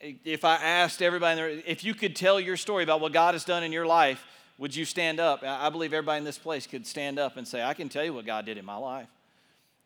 if 0.00 0.44
I 0.44 0.56
asked 0.56 1.02
everybody, 1.02 1.40
in 1.40 1.48
there, 1.48 1.62
if 1.66 1.82
you 1.82 1.94
could 1.94 2.14
tell 2.14 2.38
your 2.38 2.56
story 2.56 2.84
about 2.84 3.00
what 3.00 3.12
God 3.12 3.34
has 3.34 3.44
done 3.44 3.62
in 3.62 3.72
your 3.72 3.86
life, 3.86 4.24
would 4.58 4.74
you 4.74 4.84
stand 4.84 5.20
up? 5.20 5.42
I 5.42 5.68
believe 5.68 5.92
everybody 5.92 6.18
in 6.18 6.24
this 6.24 6.38
place 6.38 6.66
could 6.66 6.86
stand 6.86 7.18
up 7.18 7.36
and 7.36 7.46
say, 7.46 7.62
I 7.62 7.74
can 7.74 7.88
tell 7.88 8.04
you 8.04 8.14
what 8.14 8.24
God 8.24 8.46
did 8.46 8.56
in 8.56 8.64
my 8.64 8.76
life. 8.76 9.08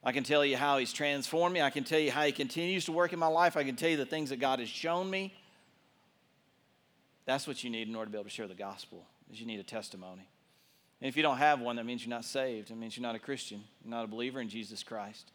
I 0.02 0.12
can 0.12 0.24
tell 0.24 0.44
you 0.44 0.56
how 0.56 0.78
He's 0.78 0.92
transformed 0.92 1.54
me. 1.54 1.60
I 1.60 1.70
can 1.70 1.84
tell 1.84 1.98
you 1.98 2.10
how 2.10 2.24
He 2.24 2.32
continues 2.32 2.84
to 2.86 2.92
work 2.92 3.12
in 3.12 3.18
my 3.18 3.26
life. 3.26 3.56
I 3.56 3.64
can 3.64 3.76
tell 3.76 3.90
you 3.90 3.96
the 3.96 4.06
things 4.06 4.30
that 4.30 4.38
God 4.38 4.58
has 4.58 4.68
shown 4.68 5.10
me. 5.10 5.34
That's 7.26 7.46
what 7.46 7.62
you 7.62 7.70
need 7.70 7.88
in 7.88 7.94
order 7.94 8.06
to 8.06 8.12
be 8.12 8.18
able 8.18 8.24
to 8.24 8.30
share 8.30 8.48
the 8.48 8.54
gospel, 8.54 9.04
is 9.32 9.40
you 9.40 9.46
need 9.46 9.60
a 9.60 9.64
testimony. 9.64 10.26
And 11.00 11.08
if 11.08 11.16
you 11.16 11.22
don't 11.22 11.38
have 11.38 11.60
one, 11.60 11.76
that 11.76 11.86
means 11.86 12.04
you're 12.04 12.10
not 12.10 12.24
saved. 12.24 12.70
It 12.70 12.76
means 12.76 12.96
you're 12.96 13.02
not 13.02 13.14
a 13.14 13.20
Christian. 13.20 13.62
You're 13.84 13.90
not 13.90 14.04
a 14.04 14.08
believer 14.08 14.40
in 14.40 14.48
Jesus 14.48 14.82
Christ. 14.82 15.30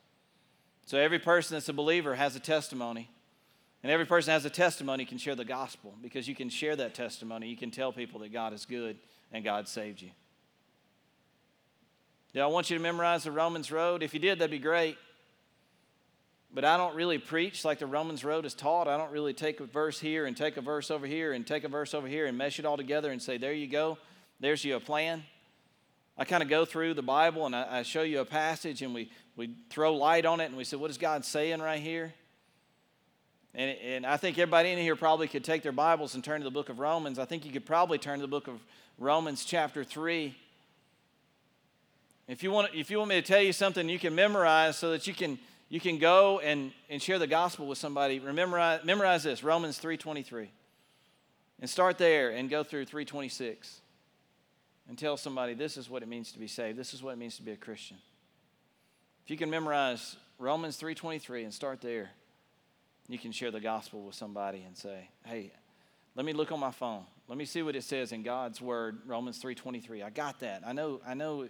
So 0.86 0.98
every 0.98 1.20
person 1.20 1.56
that's 1.56 1.70
a 1.70 1.74
believer 1.74 2.16
has 2.16 2.36
a 2.36 2.40
testimony. 2.40 3.10
And 3.84 3.92
every 3.92 4.06
person 4.06 4.32
has 4.32 4.46
a 4.46 4.50
testimony 4.50 5.06
can 5.06 5.20
share 5.20 5.36
the 5.36 5.46
gospel 5.46 5.94
because 6.02 6.28
you 6.28 6.34
can 6.34 6.50
share 6.50 6.76
that 6.76 6.96
testimony. 6.96 7.48
You 7.50 7.58
can 7.58 7.70
tell 7.70 7.92
people 7.92 8.20
that 8.22 8.34
God 8.34 8.54
is 8.54 8.66
good 8.66 8.98
and 9.32 9.44
God 9.44 9.68
saved 9.68 10.02
you. 10.02 10.10
Do 12.34 12.42
I 12.42 12.48
want 12.48 12.70
you 12.70 12.78
to 12.78 12.84
memorize 12.84 13.24
the 13.24 13.32
Romans 13.32 13.72
Road? 13.72 14.04
If 14.04 14.14
you 14.14 14.20
did, 14.20 14.40
that'd 14.40 14.52
be 14.52 14.60
great. 14.60 14.98
But 16.54 16.66
I 16.66 16.78
don't 16.78 16.96
really 16.96 17.18
preach 17.18 17.64
like 17.64 17.80
the 17.80 17.86
Romans 17.86 18.24
Road 18.24 18.46
is 18.46 18.54
taught. 18.54 18.88
I 18.88 18.98
don't 18.98 19.12
really 19.12 19.34
take 19.34 19.60
a 19.60 19.66
verse 19.66 20.00
here 20.00 20.26
and 20.26 20.36
take 20.36 20.58
a 20.58 20.62
verse 20.62 20.90
over 20.90 21.06
here 21.06 21.34
and 21.34 21.46
take 21.46 21.64
a 21.64 21.68
verse 21.68 21.94
over 21.94 22.08
here 22.08 22.26
and 22.26 22.38
mesh 22.38 22.60
it 22.60 22.66
all 22.66 22.78
together 22.78 23.12
and 23.12 23.22
say, 23.22 23.38
there 23.38 23.54
you 23.54 23.68
go, 23.68 23.98
there's 24.40 24.64
you 24.66 24.76
a 24.76 24.80
plan. 24.80 25.24
I 26.18 26.26
kind 26.26 26.42
of 26.42 26.50
go 26.50 26.66
through 26.66 26.94
the 26.94 27.04
Bible 27.04 27.46
and 27.46 27.56
I, 27.56 27.80
I 27.80 27.84
show 27.84 28.04
you 28.04 28.20
a 28.22 28.26
passage 28.26 28.82
and 28.82 28.94
we, 28.94 29.12
we 29.36 29.52
throw 29.70 29.94
light 29.96 30.26
on 30.26 30.40
it 30.40 30.46
and 30.46 30.56
we 30.56 30.64
say, 30.64 30.78
what 30.78 30.90
is 30.90 30.98
God 30.98 31.26
saying 31.26 31.62
right 31.62 31.82
here? 31.82 32.14
And, 33.54 33.78
and 33.80 34.06
I 34.06 34.18
think 34.18 34.38
everybody 34.38 34.72
in 34.72 34.78
here 34.78 34.96
probably 34.96 35.28
could 35.28 35.44
take 35.44 35.64
their 35.64 35.72
Bibles 35.72 36.16
and 36.16 36.24
turn 36.24 36.42
to 36.42 36.44
the 36.44 36.52
book 36.52 36.70
of 36.70 36.80
Romans. 36.80 37.20
I 37.20 37.26
think 37.26 37.46
you 37.46 37.52
could 37.52 37.66
probably 37.66 37.98
turn 37.98 38.20
to 38.20 38.22
the 38.22 38.28
book 38.28 38.48
of 38.48 38.60
Romans, 38.98 39.46
chapter 39.46 39.84
3. 39.84 40.36
If 42.28 42.44
you 42.44 42.52
want, 42.52 42.74
if 42.74 42.90
you 42.90 42.98
want 42.98 43.10
me 43.10 43.16
to 43.16 43.26
tell 43.26 43.42
you 43.42 43.54
something 43.54 43.88
you 43.88 44.00
can 44.00 44.16
memorize 44.16 44.78
so 44.78 44.92
that 44.92 45.08
you 45.08 45.14
can 45.14 45.38
you 45.70 45.80
can 45.80 45.98
go 45.98 46.40
and, 46.40 46.72
and 46.90 47.02
share 47.02 47.18
the 47.18 47.28
gospel 47.28 47.66
with 47.68 47.78
somebody. 47.78 48.20
Remember, 48.20 48.80
memorize 48.84 49.24
this, 49.24 49.44
Romans 49.44 49.80
3.23. 49.80 50.48
And 51.60 51.70
start 51.70 51.98
there 51.98 52.30
and 52.32 52.50
go 52.50 52.64
through 52.64 52.86
326 52.86 53.82
and 54.88 54.98
tell 54.98 55.18
somebody 55.18 55.54
this 55.54 55.78
is 55.78 55.90
what 55.90 56.04
it 56.04 56.08
means 56.08 56.32
to 56.34 56.40
be 56.40 56.48
saved. 56.48 56.78
This 56.78 56.94
is 56.94 57.02
what 57.02 57.14
it 57.14 57.18
means 57.18 57.38
to 57.38 57.42
be 57.42 57.52
a 57.52 57.58
Christian. 57.58 57.98
If 59.26 59.32
you 59.32 59.38
can 59.38 59.50
memorize 59.50 60.18
Romans 60.38 60.80
3.23 60.80 61.44
and 61.44 61.54
start 61.54 61.82
there, 61.82 62.12
you 63.08 63.18
can 63.18 63.32
share 63.32 63.50
the 63.50 63.60
gospel 63.60 64.04
with 64.04 64.14
somebody 64.14 64.62
and 64.62 64.78
say, 64.78 65.10
hey, 65.26 65.52
let 66.16 66.28
me 66.28 66.32
look 66.32 66.52
on 66.52 66.60
my 66.60 66.70
phone. 66.70 67.04
Let 67.28 67.36
me 67.36 67.46
see 67.46 67.64
what 67.64 67.76
it 67.76 67.84
says 67.84 68.12
in 68.12 68.22
God's 68.22 68.62
word, 68.62 69.00
Romans 69.08 69.42
3.23. 69.42 70.04
I 70.04 70.12
got 70.12 70.42
that. 70.42 70.62
I 70.64 70.74
know, 70.74 71.02
I 71.08 71.16
know 71.16 71.48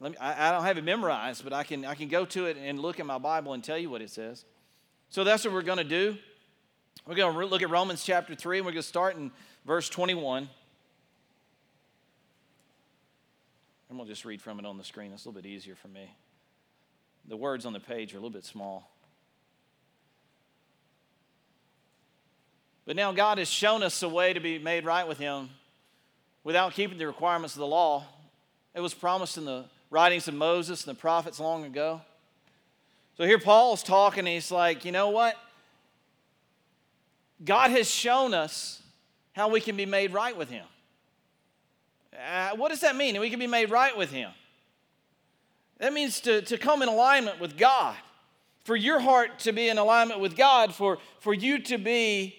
me, 0.00 0.16
I, 0.18 0.48
I 0.48 0.52
don't 0.52 0.64
have 0.64 0.78
it 0.78 0.84
memorized, 0.84 1.44
but 1.44 1.52
I 1.52 1.64
can, 1.64 1.84
I 1.84 1.94
can 1.94 2.08
go 2.08 2.24
to 2.24 2.46
it 2.46 2.56
and 2.58 2.80
look 2.80 2.98
in 2.98 3.06
my 3.06 3.18
Bible 3.18 3.52
and 3.52 3.62
tell 3.62 3.76
you 3.76 3.90
what 3.90 4.00
it 4.00 4.08
says. 4.08 4.46
So 5.10 5.22
that's 5.22 5.44
what 5.44 5.52
we're 5.52 5.60
going 5.60 5.78
to 5.78 5.84
do. 5.84 6.16
We're 7.06 7.14
going 7.14 7.34
to 7.34 7.46
look 7.46 7.60
at 7.60 7.68
Romans 7.68 8.02
chapter 8.02 8.34
3, 8.34 8.58
and 8.58 8.64
we're 8.64 8.72
going 8.72 8.82
to 8.82 8.88
start 8.88 9.16
in 9.16 9.30
verse 9.66 9.90
21. 9.90 10.48
And 13.90 13.98
we'll 13.98 14.08
just 14.08 14.24
read 14.24 14.40
from 14.40 14.58
it 14.58 14.64
on 14.64 14.78
the 14.78 14.84
screen. 14.84 15.12
It's 15.12 15.26
a 15.26 15.28
little 15.28 15.42
bit 15.42 15.46
easier 15.46 15.74
for 15.74 15.88
me. 15.88 16.10
The 17.28 17.36
words 17.36 17.64
on 17.64 17.72
the 17.72 17.80
page 17.80 18.14
are 18.14 18.16
a 18.16 18.20
little 18.20 18.30
bit 18.30 18.44
small. 18.44 18.90
But 22.84 22.96
now 22.96 23.12
God 23.12 23.38
has 23.38 23.48
shown 23.48 23.82
us 23.82 24.02
a 24.02 24.08
way 24.08 24.32
to 24.32 24.40
be 24.40 24.58
made 24.58 24.84
right 24.84 25.06
with 25.06 25.18
Him 25.18 25.50
without 26.44 26.72
keeping 26.72 26.98
the 26.98 27.06
requirements 27.06 27.54
of 27.54 27.60
the 27.60 27.66
law. 27.66 28.04
It 28.74 28.80
was 28.80 28.94
promised 28.94 29.38
in 29.38 29.44
the 29.44 29.66
writings 29.90 30.26
of 30.26 30.34
Moses 30.34 30.84
and 30.86 30.96
the 30.96 31.00
prophets 31.00 31.38
long 31.38 31.64
ago. 31.64 32.00
So 33.16 33.24
here 33.24 33.38
Paul's 33.38 33.82
talking, 33.82 34.26
he's 34.26 34.50
like, 34.50 34.84
you 34.84 34.90
know 34.90 35.10
what? 35.10 35.36
God 37.44 37.70
has 37.70 37.88
shown 37.88 38.34
us 38.34 38.82
how 39.32 39.48
we 39.48 39.60
can 39.60 39.76
be 39.76 39.86
made 39.86 40.12
right 40.12 40.36
with 40.36 40.50
Him. 40.50 40.64
Uh, 42.12 42.50
what 42.56 42.70
does 42.70 42.80
that 42.80 42.96
mean? 42.96 43.18
We 43.20 43.30
can 43.30 43.38
be 43.38 43.46
made 43.46 43.70
right 43.70 43.96
with 43.96 44.10
Him. 44.10 44.30
That 45.82 45.92
means 45.92 46.20
to, 46.20 46.42
to 46.42 46.58
come 46.58 46.80
in 46.82 46.88
alignment 46.88 47.40
with 47.40 47.58
God. 47.58 47.96
For 48.62 48.76
your 48.76 49.00
heart 49.00 49.40
to 49.40 49.52
be 49.52 49.68
in 49.68 49.78
alignment 49.78 50.20
with 50.20 50.36
God, 50.36 50.72
for, 50.72 50.98
for 51.18 51.34
you 51.34 51.58
to 51.58 51.76
be 51.76 52.36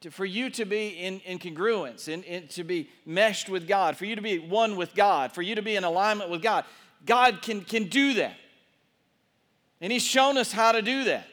to, 0.00 0.10
for 0.10 0.24
you 0.24 0.48
to 0.48 0.64
be 0.64 0.88
in, 0.88 1.20
in 1.20 1.38
congruence, 1.38 2.08
in, 2.08 2.22
in, 2.22 2.48
to 2.48 2.64
be 2.64 2.88
meshed 3.04 3.50
with 3.50 3.68
God, 3.68 3.94
for 3.98 4.06
you 4.06 4.16
to 4.16 4.22
be 4.22 4.38
one 4.38 4.76
with 4.76 4.94
God, 4.94 5.32
for 5.32 5.42
you 5.42 5.54
to 5.54 5.62
be 5.62 5.76
in 5.76 5.84
alignment 5.84 6.30
with 6.30 6.40
God. 6.40 6.64
God 7.04 7.42
can, 7.42 7.60
can 7.60 7.90
do 7.90 8.14
that. 8.14 8.34
And 9.82 9.92
He's 9.92 10.02
shown 10.02 10.38
us 10.38 10.50
how 10.50 10.72
to 10.72 10.80
do 10.80 11.04
that. 11.04 11.26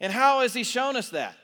And 0.00 0.10
how 0.10 0.40
has 0.40 0.54
He 0.54 0.64
shown 0.64 0.96
us 0.96 1.10
that? 1.10 1.36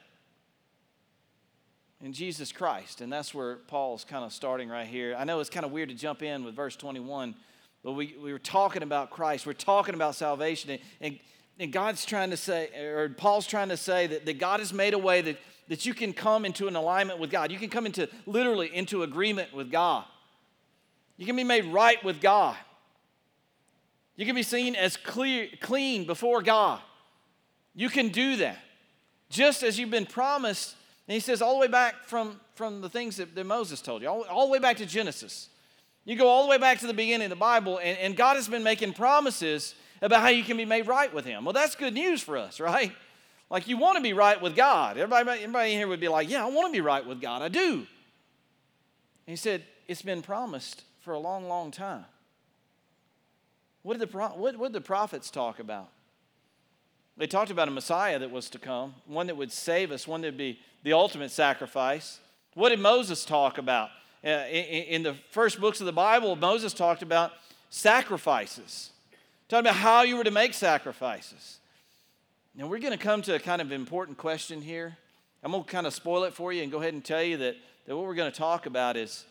In 2.05 2.13
Jesus 2.13 2.53
Christ. 2.53 3.01
And 3.01 3.11
that's 3.11 3.33
where 3.33 3.57
Paul's 3.57 4.05
kind 4.05 4.27
of 4.27 4.33
starting 4.35 4.69
right 4.69 4.87
here. 4.87 5.17
I 5.19 5.25
know 5.25 5.41
it's 5.41 5.49
kind 5.49 5.65
of 5.65 5.73
weird 5.73 5.89
to 5.89 5.95
jump 5.95 6.23
in 6.23 6.45
with 6.45 6.55
verse 6.55 6.77
21, 6.77 7.35
but 7.83 7.93
we, 7.93 8.15
we 8.23 8.31
were 8.31 8.39
talking 8.39 8.83
about 8.83 9.09
Christ. 9.09 9.47
We're 9.47 9.55
talking 9.55 9.95
about 9.95 10.15
salvation. 10.15 10.73
And, 10.73 10.81
and, 11.01 11.19
and 11.59 11.73
God's 11.73 12.05
trying 12.05 12.29
to 12.29 12.37
say, 12.37 12.69
or 12.79 13.09
Paul's 13.09 13.47
trying 13.47 13.71
to 13.71 13.79
say 13.79 14.07
that, 14.09 14.27
that 14.27 14.39
God 14.39 14.61
has 14.61 14.71
made 14.71 14.93
a 14.93 14.99
way 14.99 15.23
that, 15.23 15.39
that 15.69 15.87
you 15.87 15.95
can 15.95 16.13
come 16.13 16.45
into 16.45 16.69
an 16.69 16.77
alignment 16.77 17.21
with 17.21 17.31
God. 17.31 17.51
You 17.51 17.59
can 17.59 17.71
come 17.71 17.87
into 17.87 18.07
literally 18.27 18.69
into 18.75 19.03
agreement 19.03 19.55
with 19.55 19.71
God. 19.71 20.05
You 21.17 21.25
can 21.25 21.37
be 21.37 21.45
made 21.45 21.65
right 21.73 22.05
with 22.05 22.21
God. 22.21 22.55
You 24.17 24.27
can 24.27 24.35
be 24.35 24.43
seen 24.43 24.77
as 24.77 24.99
clear, 24.99 25.49
clean 25.63 26.05
before 26.05 26.43
God. 26.43 26.83
You 27.75 27.89
can 27.89 28.11
do 28.11 28.37
that. 28.37 28.59
Just 29.31 29.63
as 29.63 29.79
you've 29.79 29.91
been 29.91 30.05
promised, 30.05 30.77
and 31.07 31.15
he 31.15 31.21
says 31.21 31.43
all 31.43 31.55
the 31.55 31.61
way 31.61 31.69
back 31.69 32.05
from, 32.05 32.41
from 32.55 32.81
the 32.81 32.89
things 32.89 33.17
that, 33.17 33.35
that 33.35 33.45
Moses 33.45 33.81
told 33.81 34.03
you, 34.03 34.09
all, 34.09 34.23
all 34.23 34.47
the 34.47 34.53
way 34.53 34.59
back 34.59 34.79
to 34.79 34.87
Genesis. 34.87 35.49
You 36.05 36.17
go 36.17 36.29
all 36.29 36.45
the 36.45 36.51
way 36.51 36.59
back 36.59 36.79
to 36.81 36.87
the 36.87 36.95
beginning 36.95 37.27
of 37.27 37.31
the 37.31 37.37
Bible, 37.37 37.79
and, 37.79 37.99
and 37.99 38.17
God 38.17 38.37
has 38.37 38.49
been 38.49 38.63
making 38.63 38.93
promises 38.93 39.75
about 40.03 40.21
how 40.21 40.29
you 40.29 40.43
can 40.43 40.57
be 40.57 40.65
made 40.65 40.87
right 40.87 41.13
with 41.13 41.25
Him. 41.25 41.45
Well, 41.45 41.53
that's 41.53 41.75
good 41.75 41.95
news 41.95 42.23
for 42.23 42.37
us, 42.37 42.61
right? 42.61 42.93
Like 43.51 43.69
you 43.69 43.77
want 43.77 43.97
to 43.97 44.03
be 44.03 44.13
right 44.13 44.41
with 44.41 44.57
God. 44.57 44.99
Everybody, 44.99 45.43
everybody 45.43 45.73
here 45.73 45.89
would 45.89 46.01
be 46.01 46.09
like, 46.09 46.29
Yeah, 46.29 46.45
I 46.45 46.51
want 46.51 46.69
to 46.69 46.73
be 46.73 46.81
right 46.81 47.07
with 47.07 47.21
God. 47.21 47.43
I 47.43 47.49
do. 47.49 47.73
And 47.73 47.87
he 49.27 49.37
said, 49.37 49.63
It's 49.89 50.03
been 50.03 50.23
promised 50.23 50.83
for 51.01 51.13
a 51.13 51.19
long, 51.19 51.49
long 51.49 51.71
time. 51.71 52.05
What 53.83 53.99
did 53.99 54.11
the, 54.11 54.19
what, 54.19 54.59
what 54.59 54.73
did 54.73 54.73
the 54.73 54.81
prophets 54.81 55.31
talk 55.31 55.59
about? 55.59 55.91
They 57.17 57.27
talked 57.27 57.51
about 57.51 57.69
a 57.69 57.71
Messiah 57.71 58.19
that 58.19 58.31
was 58.31 58.51
to 58.51 58.59
come, 58.59 58.95
one 59.07 59.29
that 59.29 59.37
would 59.37 59.53
save 59.53 59.93
us, 59.93 60.09
one 60.09 60.21
that 60.23 60.29
would 60.29 60.39
be 60.39 60.59
the 60.83 60.93
ultimate 60.93 61.31
sacrifice. 61.31 62.19
What 62.55 62.71
did 62.71 62.81
Moses 62.81 63.25
talk 63.25 63.59
about? 63.59 63.91
Uh, 64.25 64.47
in, 64.51 64.85
in 64.85 65.03
the 65.03 65.15
first 65.31 65.61
books 65.61 65.81
of 65.81 65.87
the 65.87 65.93
Bible, 65.93 66.35
Moses 66.35 66.73
talked 66.73 67.03
about 67.03 67.33
sacrifices, 67.71 68.91
talking 69.49 69.67
about 69.67 69.77
how 69.77 70.03
you 70.03 70.17
were 70.17 70.25
to 70.25 70.31
make 70.31 70.55
sacrifices. 70.55 71.59
Now, 72.55 72.67
we're 72.67 72.79
going 72.79 72.97
to 72.97 73.05
come 73.05 73.23
to 73.23 73.35
a 73.35 73.41
kind 73.41 73.61
of 73.61 73.73
important 73.73 74.19
question 74.19 74.63
here. 74.63 74.97
I'm 75.43 75.53
going 75.53 75.65
to 75.65 75.71
kind 75.71 75.87
of 75.87 75.95
spoil 75.95 76.25
it 76.25 76.35
for 76.35 76.53
you 76.53 76.63
and 76.63 76.73
go 76.73 76.79
ahead 76.81 76.95
and 76.95 77.05
tell 77.05 77.23
you 77.23 77.37
that, 77.39 77.57
that 77.87 77.97
what 77.97 78.07
we're 78.07 78.15
going 78.15 78.31
to 78.31 78.39
talk 78.39 78.67
about 78.67 78.97
is 78.97 79.25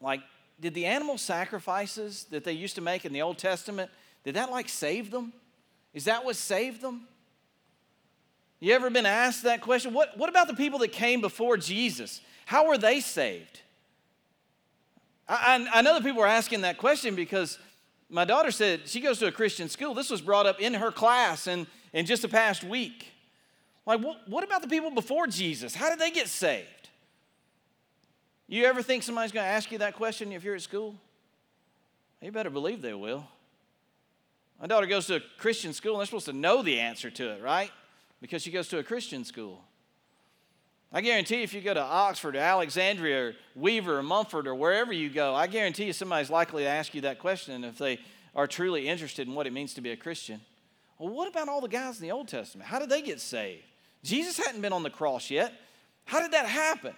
like 0.00 0.20
did 0.60 0.74
the 0.74 0.86
animal 0.86 1.18
sacrifices 1.18 2.24
that 2.30 2.44
they 2.44 2.52
used 2.52 2.74
to 2.74 2.80
make 2.80 3.04
in 3.04 3.12
the 3.12 3.22
Old 3.22 3.38
Testament, 3.38 3.90
did 4.24 4.34
that 4.34 4.50
like 4.50 4.68
save 4.68 5.10
them? 5.10 5.32
Is 5.98 6.04
that 6.04 6.24
what 6.24 6.36
saved 6.36 6.80
them? 6.80 7.08
You 8.60 8.72
ever 8.72 8.88
been 8.88 9.04
asked 9.04 9.42
that 9.42 9.62
question? 9.62 9.92
What, 9.92 10.16
what 10.16 10.28
about 10.28 10.46
the 10.46 10.54
people 10.54 10.78
that 10.78 10.92
came 10.92 11.20
before 11.20 11.56
Jesus? 11.56 12.20
How 12.46 12.68
were 12.68 12.78
they 12.78 13.00
saved? 13.00 13.62
I, 15.28 15.66
I, 15.72 15.78
I 15.80 15.82
know 15.82 15.94
that 15.94 16.04
people 16.04 16.22
are 16.22 16.28
asking 16.28 16.60
that 16.60 16.78
question 16.78 17.16
because 17.16 17.58
my 18.08 18.24
daughter 18.24 18.52
said 18.52 18.82
she 18.86 19.00
goes 19.00 19.18
to 19.18 19.26
a 19.26 19.32
Christian 19.32 19.68
school. 19.68 19.92
This 19.92 20.08
was 20.08 20.20
brought 20.20 20.46
up 20.46 20.60
in 20.60 20.72
her 20.74 20.92
class 20.92 21.48
in, 21.48 21.66
in 21.92 22.06
just 22.06 22.22
the 22.22 22.28
past 22.28 22.62
week. 22.62 23.08
Like, 23.84 24.00
what, 24.00 24.20
what 24.28 24.44
about 24.44 24.62
the 24.62 24.68
people 24.68 24.92
before 24.92 25.26
Jesus? 25.26 25.74
How 25.74 25.90
did 25.90 25.98
they 25.98 26.12
get 26.12 26.28
saved? 26.28 26.90
You 28.46 28.66
ever 28.66 28.82
think 28.82 29.02
somebody's 29.02 29.32
going 29.32 29.46
to 29.46 29.50
ask 29.50 29.72
you 29.72 29.78
that 29.78 29.96
question 29.96 30.30
if 30.30 30.44
you're 30.44 30.54
at 30.54 30.62
school? 30.62 30.94
You 32.22 32.30
better 32.30 32.50
believe 32.50 32.82
they 32.82 32.94
will. 32.94 33.26
My 34.60 34.66
daughter 34.66 34.86
goes 34.86 35.06
to 35.06 35.16
a 35.16 35.20
Christian 35.38 35.72
school, 35.72 35.92
and 35.92 36.00
they're 36.00 36.06
supposed 36.06 36.26
to 36.26 36.32
know 36.32 36.62
the 36.62 36.80
answer 36.80 37.10
to 37.10 37.30
it, 37.30 37.42
right? 37.42 37.70
Because 38.20 38.42
she 38.42 38.50
goes 38.50 38.68
to 38.68 38.78
a 38.78 38.82
Christian 38.82 39.24
school. 39.24 39.62
I 40.92 41.00
guarantee 41.00 41.42
if 41.42 41.52
you 41.52 41.60
go 41.60 41.74
to 41.74 41.82
Oxford 41.82 42.34
or 42.34 42.40
Alexandria 42.40 43.28
or 43.28 43.34
Weaver 43.54 43.98
or 43.98 44.02
Munford 44.02 44.46
or 44.46 44.54
wherever 44.54 44.92
you 44.92 45.10
go, 45.10 45.34
I 45.34 45.46
guarantee 45.46 45.84
you 45.84 45.92
somebody's 45.92 46.30
likely 46.30 46.64
to 46.64 46.68
ask 46.68 46.94
you 46.94 47.02
that 47.02 47.18
question 47.18 47.62
if 47.62 47.78
they 47.78 48.00
are 48.34 48.46
truly 48.46 48.88
interested 48.88 49.28
in 49.28 49.34
what 49.34 49.46
it 49.46 49.52
means 49.52 49.74
to 49.74 49.80
be 49.80 49.90
a 49.90 49.96
Christian. 49.96 50.40
Well, 50.98 51.10
what 51.10 51.28
about 51.28 51.48
all 51.48 51.60
the 51.60 51.68
guys 51.68 52.00
in 52.00 52.02
the 52.02 52.12
Old 52.12 52.28
Testament? 52.28 52.68
How 52.68 52.78
did 52.78 52.88
they 52.88 53.02
get 53.02 53.20
saved? 53.20 53.62
Jesus 54.02 54.38
hadn't 54.38 54.62
been 54.62 54.72
on 54.72 54.82
the 54.82 54.90
cross 54.90 55.30
yet. 55.30 55.52
How 56.06 56.20
did 56.20 56.32
that 56.32 56.46
happen? 56.46 56.94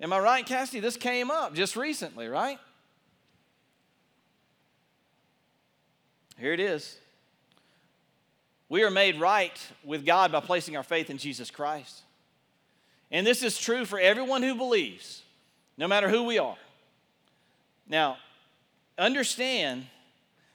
Am 0.00 0.12
I 0.12 0.18
right, 0.18 0.44
Cassidy? 0.44 0.80
This 0.80 0.96
came 0.96 1.30
up 1.30 1.54
just 1.54 1.76
recently, 1.76 2.26
right? 2.26 2.58
Here 6.38 6.52
it 6.52 6.60
is. 6.60 6.98
We 8.68 8.82
are 8.82 8.90
made 8.90 9.20
right 9.20 9.56
with 9.84 10.04
God 10.04 10.32
by 10.32 10.40
placing 10.40 10.76
our 10.76 10.82
faith 10.82 11.10
in 11.10 11.18
Jesus 11.18 11.50
Christ. 11.50 12.02
And 13.10 13.26
this 13.26 13.42
is 13.42 13.58
true 13.58 13.84
for 13.84 13.98
everyone 13.98 14.42
who 14.42 14.54
believes, 14.54 15.22
no 15.76 15.86
matter 15.86 16.08
who 16.08 16.24
we 16.24 16.38
are. 16.38 16.56
Now, 17.88 18.16
understand 18.98 19.86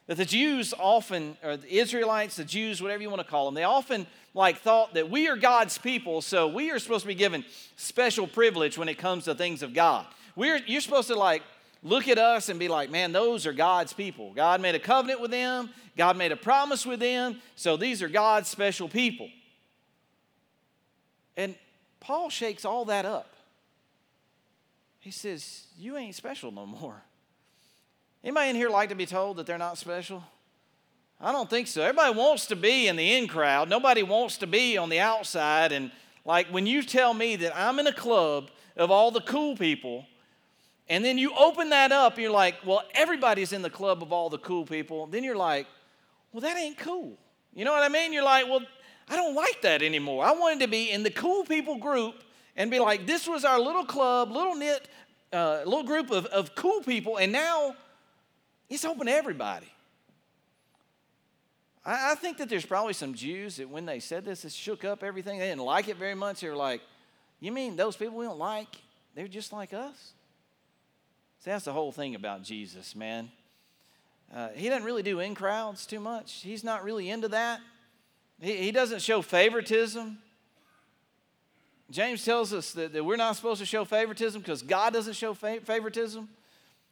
that 0.06 0.16
the 0.16 0.24
Jews 0.24 0.74
often, 0.78 1.36
or 1.42 1.56
the 1.56 1.78
Israelites, 1.78 2.36
the 2.36 2.44
Jews, 2.44 2.82
whatever 2.82 3.02
you 3.02 3.08
want 3.08 3.22
to 3.22 3.28
call 3.28 3.46
them, 3.46 3.54
they 3.54 3.64
often 3.64 4.06
like 4.34 4.58
thought 4.58 4.94
that 4.94 5.08
we 5.08 5.28
are 5.28 5.36
God's 5.36 5.78
people, 5.78 6.20
so 6.20 6.48
we 6.48 6.70
are 6.70 6.78
supposed 6.78 7.02
to 7.02 7.08
be 7.08 7.14
given 7.14 7.44
special 7.76 8.26
privilege 8.26 8.76
when 8.76 8.88
it 8.88 8.98
comes 8.98 9.24
to 9.24 9.34
things 9.34 9.62
of 9.62 9.72
God. 9.72 10.06
We're, 10.36 10.58
you're 10.66 10.80
supposed 10.80 11.08
to 11.08 11.14
like 11.14 11.42
look 11.82 12.08
at 12.08 12.18
us 12.18 12.48
and 12.48 12.58
be 12.58 12.68
like, 12.68 12.90
man, 12.90 13.12
those 13.12 13.46
are 13.46 13.52
God's 13.52 13.92
people. 13.92 14.32
God 14.34 14.60
made 14.60 14.74
a 14.74 14.78
covenant 14.78 15.20
with 15.20 15.30
them, 15.30 15.70
God 15.96 16.16
made 16.16 16.32
a 16.32 16.36
promise 16.36 16.86
with 16.86 17.00
them, 17.00 17.40
so 17.56 17.76
these 17.76 18.02
are 18.02 18.08
God's 18.08 18.48
special 18.48 18.88
people. 18.88 19.28
And 21.36 21.54
Paul 22.00 22.30
shakes 22.30 22.64
all 22.64 22.84
that 22.86 23.04
up. 23.04 23.32
He 24.98 25.10
says, 25.10 25.64
You 25.78 25.96
ain't 25.96 26.14
special 26.14 26.52
no 26.52 26.66
more. 26.66 27.02
Anybody 28.22 28.50
in 28.50 28.56
here 28.56 28.68
like 28.68 28.90
to 28.90 28.94
be 28.94 29.06
told 29.06 29.38
that 29.38 29.46
they're 29.46 29.58
not 29.58 29.78
special? 29.78 30.22
I 31.20 31.32
don't 31.32 31.48
think 31.48 31.66
so. 31.66 31.82
Everybody 31.82 32.16
wants 32.16 32.46
to 32.46 32.56
be 32.56 32.88
in 32.88 32.96
the 32.96 33.16
in 33.16 33.28
crowd. 33.28 33.68
Nobody 33.68 34.02
wants 34.02 34.38
to 34.38 34.46
be 34.46 34.78
on 34.78 34.88
the 34.88 35.00
outside. 35.00 35.72
And 35.72 35.90
like 36.24 36.48
when 36.48 36.66
you 36.66 36.82
tell 36.82 37.12
me 37.12 37.36
that 37.36 37.56
I'm 37.56 37.78
in 37.78 37.86
a 37.86 37.92
club 37.92 38.50
of 38.76 38.90
all 38.90 39.10
the 39.10 39.20
cool 39.20 39.56
people, 39.56 40.06
and 40.90 41.04
then 41.04 41.18
you 41.18 41.32
open 41.38 41.70
that 41.70 41.92
up, 41.92 42.14
and 42.14 42.22
you're 42.22 42.32
like, 42.32 42.56
well, 42.66 42.82
everybody's 42.94 43.52
in 43.52 43.62
the 43.62 43.70
club 43.70 44.02
of 44.02 44.12
all 44.12 44.28
the 44.28 44.38
cool 44.38 44.66
people. 44.66 45.06
Then 45.06 45.22
you're 45.22 45.36
like, 45.36 45.68
well, 46.32 46.40
that 46.40 46.56
ain't 46.58 46.78
cool. 46.78 47.16
You 47.54 47.64
know 47.64 47.70
what 47.70 47.84
I 47.84 47.88
mean? 47.88 48.12
You're 48.12 48.24
like, 48.24 48.46
well, 48.46 48.60
I 49.08 49.14
don't 49.14 49.36
like 49.36 49.62
that 49.62 49.82
anymore. 49.82 50.24
I 50.24 50.32
wanted 50.32 50.60
to 50.60 50.68
be 50.68 50.90
in 50.90 51.04
the 51.04 51.10
cool 51.10 51.44
people 51.44 51.78
group 51.78 52.24
and 52.56 52.72
be 52.72 52.80
like, 52.80 53.06
this 53.06 53.28
was 53.28 53.44
our 53.44 53.60
little 53.60 53.84
club, 53.84 54.32
little 54.32 54.56
knit, 54.56 54.88
uh, 55.32 55.62
little 55.64 55.84
group 55.84 56.10
of, 56.10 56.26
of 56.26 56.56
cool 56.56 56.80
people, 56.80 57.18
and 57.18 57.30
now 57.30 57.76
it's 58.68 58.84
open 58.84 59.06
to 59.06 59.12
everybody. 59.12 59.72
I, 61.84 62.12
I 62.12 62.14
think 62.16 62.38
that 62.38 62.48
there's 62.48 62.66
probably 62.66 62.94
some 62.94 63.14
Jews 63.14 63.58
that 63.58 63.70
when 63.70 63.86
they 63.86 64.00
said 64.00 64.24
this, 64.24 64.44
it 64.44 64.50
shook 64.50 64.84
up 64.84 65.04
everything. 65.04 65.38
They 65.38 65.50
didn't 65.50 65.62
like 65.62 65.86
it 65.86 65.98
very 65.98 66.16
much. 66.16 66.40
They 66.40 66.48
were 66.48 66.56
like, 66.56 66.80
You 67.38 67.52
mean 67.52 67.76
those 67.76 67.96
people 67.96 68.16
we 68.16 68.24
don't 68.24 68.40
like, 68.40 68.76
they're 69.14 69.28
just 69.28 69.52
like 69.52 69.72
us? 69.72 70.14
See, 71.42 71.50
that's 71.50 71.64
the 71.64 71.72
whole 71.72 71.90
thing 71.90 72.14
about 72.14 72.42
Jesus, 72.42 72.94
man. 72.94 73.30
Uh, 74.34 74.50
he 74.54 74.68
doesn't 74.68 74.84
really 74.84 75.02
do 75.02 75.20
in 75.20 75.34
crowds 75.34 75.86
too 75.86 75.98
much. 75.98 76.42
He's 76.42 76.62
not 76.62 76.84
really 76.84 77.08
into 77.08 77.28
that. 77.28 77.60
He, 78.42 78.56
he 78.56 78.72
doesn't 78.72 79.00
show 79.00 79.22
favoritism. 79.22 80.18
James 81.90 82.26
tells 82.26 82.52
us 82.52 82.72
that, 82.72 82.92
that 82.92 83.02
we're 83.02 83.16
not 83.16 83.36
supposed 83.36 83.58
to 83.60 83.64
show 83.64 83.86
favoritism 83.86 84.42
because 84.42 84.60
God 84.60 84.92
doesn't 84.92 85.14
show 85.14 85.32
fa- 85.32 85.62
favoritism. 85.64 86.28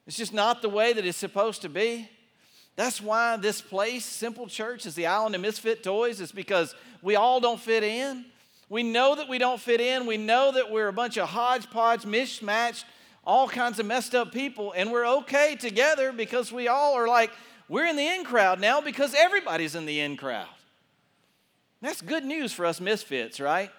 It's 0.06 0.16
just 0.16 0.32
not 0.32 0.62
the 0.62 0.70
way 0.70 0.94
that 0.94 1.04
it's 1.04 1.18
supposed 1.18 1.60
to 1.62 1.68
be. 1.68 2.08
That's 2.74 3.02
why 3.02 3.36
this 3.36 3.60
place, 3.60 4.06
Simple 4.06 4.46
Church, 4.46 4.86
is 4.86 4.94
the 4.94 5.08
island 5.08 5.34
of 5.34 5.42
misfit 5.42 5.82
toys. 5.82 6.22
It's 6.22 6.32
because 6.32 6.74
we 7.02 7.16
all 7.16 7.38
don't 7.38 7.60
fit 7.60 7.82
in. 7.82 8.24
We 8.70 8.82
know 8.82 9.14
that 9.14 9.28
we 9.28 9.36
don't 9.36 9.60
fit 9.60 9.82
in. 9.82 10.06
We 10.06 10.16
know 10.16 10.52
that 10.52 10.70
we're 10.70 10.88
a 10.88 10.92
bunch 10.92 11.18
of 11.18 11.28
hodgepodge, 11.28 12.06
mismatched, 12.06 12.86
all 13.28 13.46
kinds 13.46 13.78
of 13.78 13.84
messed 13.84 14.14
up 14.14 14.32
people, 14.32 14.72
and 14.74 14.90
we're 14.90 15.06
okay 15.18 15.54
together 15.54 16.12
because 16.12 16.50
we 16.50 16.66
all 16.66 16.94
are 16.94 17.06
like, 17.06 17.30
we're 17.68 17.86
in 17.86 17.94
the 17.96 18.06
in 18.06 18.24
crowd 18.24 18.58
now 18.58 18.80
because 18.80 19.14
everybody's 19.14 19.74
in 19.74 19.84
the 19.84 20.00
in 20.00 20.16
crowd. 20.16 20.48
That's 21.82 22.00
good 22.00 22.24
news 22.24 22.54
for 22.54 22.64
us 22.64 22.80
misfits, 22.80 23.38
right? 23.38 23.70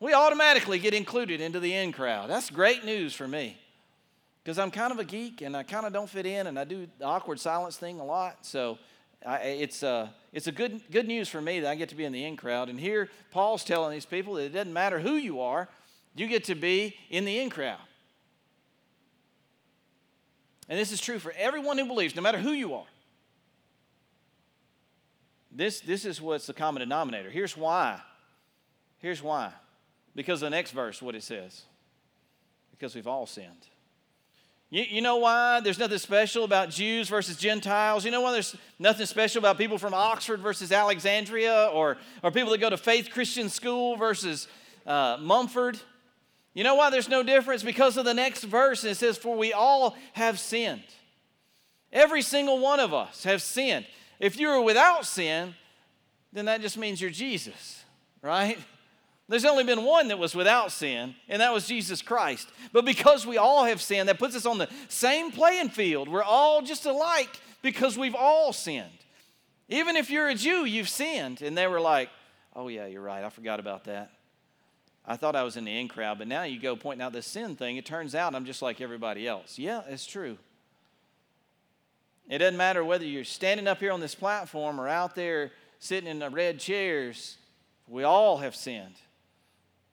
We 0.00 0.12
automatically 0.12 0.78
get 0.78 0.92
included 0.92 1.40
into 1.40 1.60
the 1.60 1.72
in 1.72 1.92
crowd. 1.92 2.28
That's 2.28 2.50
great 2.50 2.84
news 2.84 3.14
for 3.14 3.26
me. 3.26 3.56
because 4.42 4.58
I'm 4.58 4.70
kind 4.70 4.92
of 4.92 4.98
a 4.98 5.04
geek 5.04 5.42
and 5.42 5.56
I 5.56 5.62
kind 5.62 5.86
of 5.86 5.92
don't 5.92 6.08
fit 6.08 6.26
in 6.26 6.46
and 6.46 6.58
I 6.58 6.64
do 6.64 6.88
the 6.98 7.04
awkward 7.04 7.38
silence 7.38 7.76
thing 7.76 8.00
a 8.00 8.04
lot. 8.04 8.38
So 8.44 8.78
I, 9.24 9.36
it's, 9.38 9.82
uh, 9.82 10.08
it's 10.32 10.46
a 10.46 10.52
good, 10.52 10.80
good 10.90 11.06
news 11.06 11.28
for 11.28 11.40
me 11.40 11.60
that 11.60 11.70
I 11.70 11.74
get 11.74 11.90
to 11.90 11.94
be 11.94 12.04
in 12.04 12.12
the 12.12 12.24
in 12.24 12.36
crowd. 12.36 12.68
And 12.68 12.80
here 12.80 13.08
Paul's 13.30 13.64
telling 13.64 13.92
these 13.92 14.06
people 14.06 14.34
that 14.34 14.44
it 14.44 14.52
doesn't 14.52 14.72
matter 14.72 14.98
who 14.98 15.12
you 15.12 15.40
are, 15.40 15.68
you 16.16 16.26
get 16.26 16.44
to 16.44 16.54
be 16.54 16.96
in 17.10 17.24
the 17.24 17.38
in 17.38 17.50
crowd. 17.50 17.78
And 20.70 20.78
this 20.78 20.92
is 20.92 21.00
true 21.00 21.18
for 21.18 21.34
everyone 21.36 21.76
who 21.78 21.84
believes, 21.84 22.14
no 22.14 22.22
matter 22.22 22.38
who 22.38 22.52
you 22.52 22.74
are. 22.74 22.86
This, 25.50 25.80
this 25.80 26.04
is 26.04 26.22
what's 26.22 26.46
the 26.46 26.54
common 26.54 26.80
denominator. 26.80 27.28
Here's 27.28 27.56
why. 27.56 28.00
Here's 28.98 29.20
why. 29.20 29.52
Because 30.14 30.40
the 30.40 30.48
next 30.48 30.70
verse, 30.70 31.02
what 31.02 31.16
it 31.16 31.24
says. 31.24 31.62
Because 32.70 32.94
we've 32.94 33.08
all 33.08 33.26
sinned. 33.26 33.66
You, 34.70 34.84
you 34.88 35.02
know 35.02 35.16
why 35.16 35.58
there's 35.58 35.78
nothing 35.80 35.98
special 35.98 36.44
about 36.44 36.70
Jews 36.70 37.08
versus 37.08 37.36
Gentiles? 37.36 38.04
You 38.04 38.12
know 38.12 38.20
why 38.20 38.30
there's 38.30 38.54
nothing 38.78 39.06
special 39.06 39.40
about 39.40 39.58
people 39.58 39.76
from 39.76 39.92
Oxford 39.92 40.38
versus 40.38 40.70
Alexandria 40.70 41.68
or, 41.74 41.96
or 42.22 42.30
people 42.30 42.52
that 42.52 42.58
go 42.58 42.70
to 42.70 42.76
Faith 42.76 43.10
Christian 43.10 43.48
School 43.48 43.96
versus 43.96 44.46
uh, 44.86 45.16
Munford? 45.20 45.80
You 46.54 46.64
know 46.64 46.74
why 46.74 46.90
there's 46.90 47.08
no 47.08 47.22
difference? 47.22 47.62
Because 47.62 47.96
of 47.96 48.04
the 48.04 48.14
next 48.14 48.44
verse, 48.44 48.84
it 48.84 48.96
says, 48.96 49.16
For 49.16 49.36
we 49.36 49.52
all 49.52 49.96
have 50.14 50.38
sinned. 50.38 50.82
Every 51.92 52.22
single 52.22 52.58
one 52.58 52.80
of 52.80 52.92
us 52.94 53.24
have 53.24 53.42
sinned. 53.42 53.86
If 54.18 54.38
you 54.38 54.48
are 54.48 54.60
without 54.60 55.06
sin, 55.06 55.54
then 56.32 56.44
that 56.46 56.60
just 56.60 56.76
means 56.76 57.00
you're 57.00 57.10
Jesus, 57.10 57.84
right? 58.22 58.58
There's 59.28 59.44
only 59.44 59.62
been 59.62 59.84
one 59.84 60.08
that 60.08 60.18
was 60.18 60.34
without 60.34 60.72
sin, 60.72 61.14
and 61.28 61.40
that 61.40 61.52
was 61.52 61.66
Jesus 61.66 62.02
Christ. 62.02 62.48
But 62.72 62.84
because 62.84 63.24
we 63.24 63.38
all 63.38 63.64
have 63.64 63.80
sinned, 63.80 64.08
that 64.08 64.18
puts 64.18 64.34
us 64.34 64.44
on 64.44 64.58
the 64.58 64.68
same 64.88 65.30
playing 65.30 65.68
field. 65.68 66.08
We're 66.08 66.24
all 66.24 66.62
just 66.62 66.84
alike 66.84 67.40
because 67.62 67.96
we've 67.96 68.14
all 68.14 68.52
sinned. 68.52 68.90
Even 69.68 69.94
if 69.94 70.10
you're 70.10 70.28
a 70.28 70.34
Jew, 70.34 70.64
you've 70.64 70.88
sinned. 70.88 71.42
And 71.42 71.56
they 71.56 71.68
were 71.68 71.80
like, 71.80 72.10
oh, 72.56 72.66
yeah, 72.66 72.86
you're 72.86 73.02
right. 73.02 73.22
I 73.22 73.30
forgot 73.30 73.60
about 73.60 73.84
that. 73.84 74.10
I 75.06 75.16
thought 75.16 75.34
I 75.34 75.42
was 75.42 75.56
in 75.56 75.64
the 75.64 75.78
in 75.78 75.88
crowd, 75.88 76.18
but 76.18 76.28
now 76.28 76.42
you 76.42 76.60
go 76.60 76.76
pointing 76.76 77.02
out 77.02 77.12
the 77.12 77.22
sin 77.22 77.56
thing. 77.56 77.76
It 77.76 77.84
turns 77.84 78.14
out 78.14 78.34
I'm 78.34 78.44
just 78.44 78.62
like 78.62 78.80
everybody 78.80 79.26
else. 79.26 79.58
Yeah, 79.58 79.82
it's 79.88 80.06
true. 80.06 80.38
It 82.28 82.38
doesn't 82.38 82.56
matter 82.56 82.84
whether 82.84 83.04
you're 83.04 83.24
standing 83.24 83.66
up 83.66 83.80
here 83.80 83.92
on 83.92 84.00
this 84.00 84.14
platform 84.14 84.80
or 84.80 84.86
out 84.86 85.14
there 85.14 85.50
sitting 85.80 86.08
in 86.08 86.20
the 86.20 86.30
red 86.30 86.60
chairs, 86.60 87.38
we 87.88 88.04
all 88.04 88.38
have 88.38 88.54
sinned. 88.54 88.94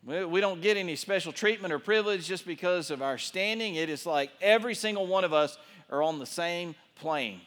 We 0.06 0.40
don't 0.40 0.62
get 0.62 0.78
any 0.78 0.96
special 0.96 1.34
treatment 1.34 1.74
or 1.74 1.80
privilege 1.80 2.28
just 2.28 2.46
because 2.46 2.92
of 2.92 3.02
our 3.02 3.18
standing. 3.18 3.76
It 3.76 3.90
is 3.90 4.06
like 4.06 4.32
every 4.40 4.76
single 4.76 5.08
one 5.08 5.24
of 5.24 5.34
us 5.34 5.58
are 5.90 6.04
on 6.04 6.20
the 6.20 6.26
same 6.26 6.76
plane. 6.96 7.42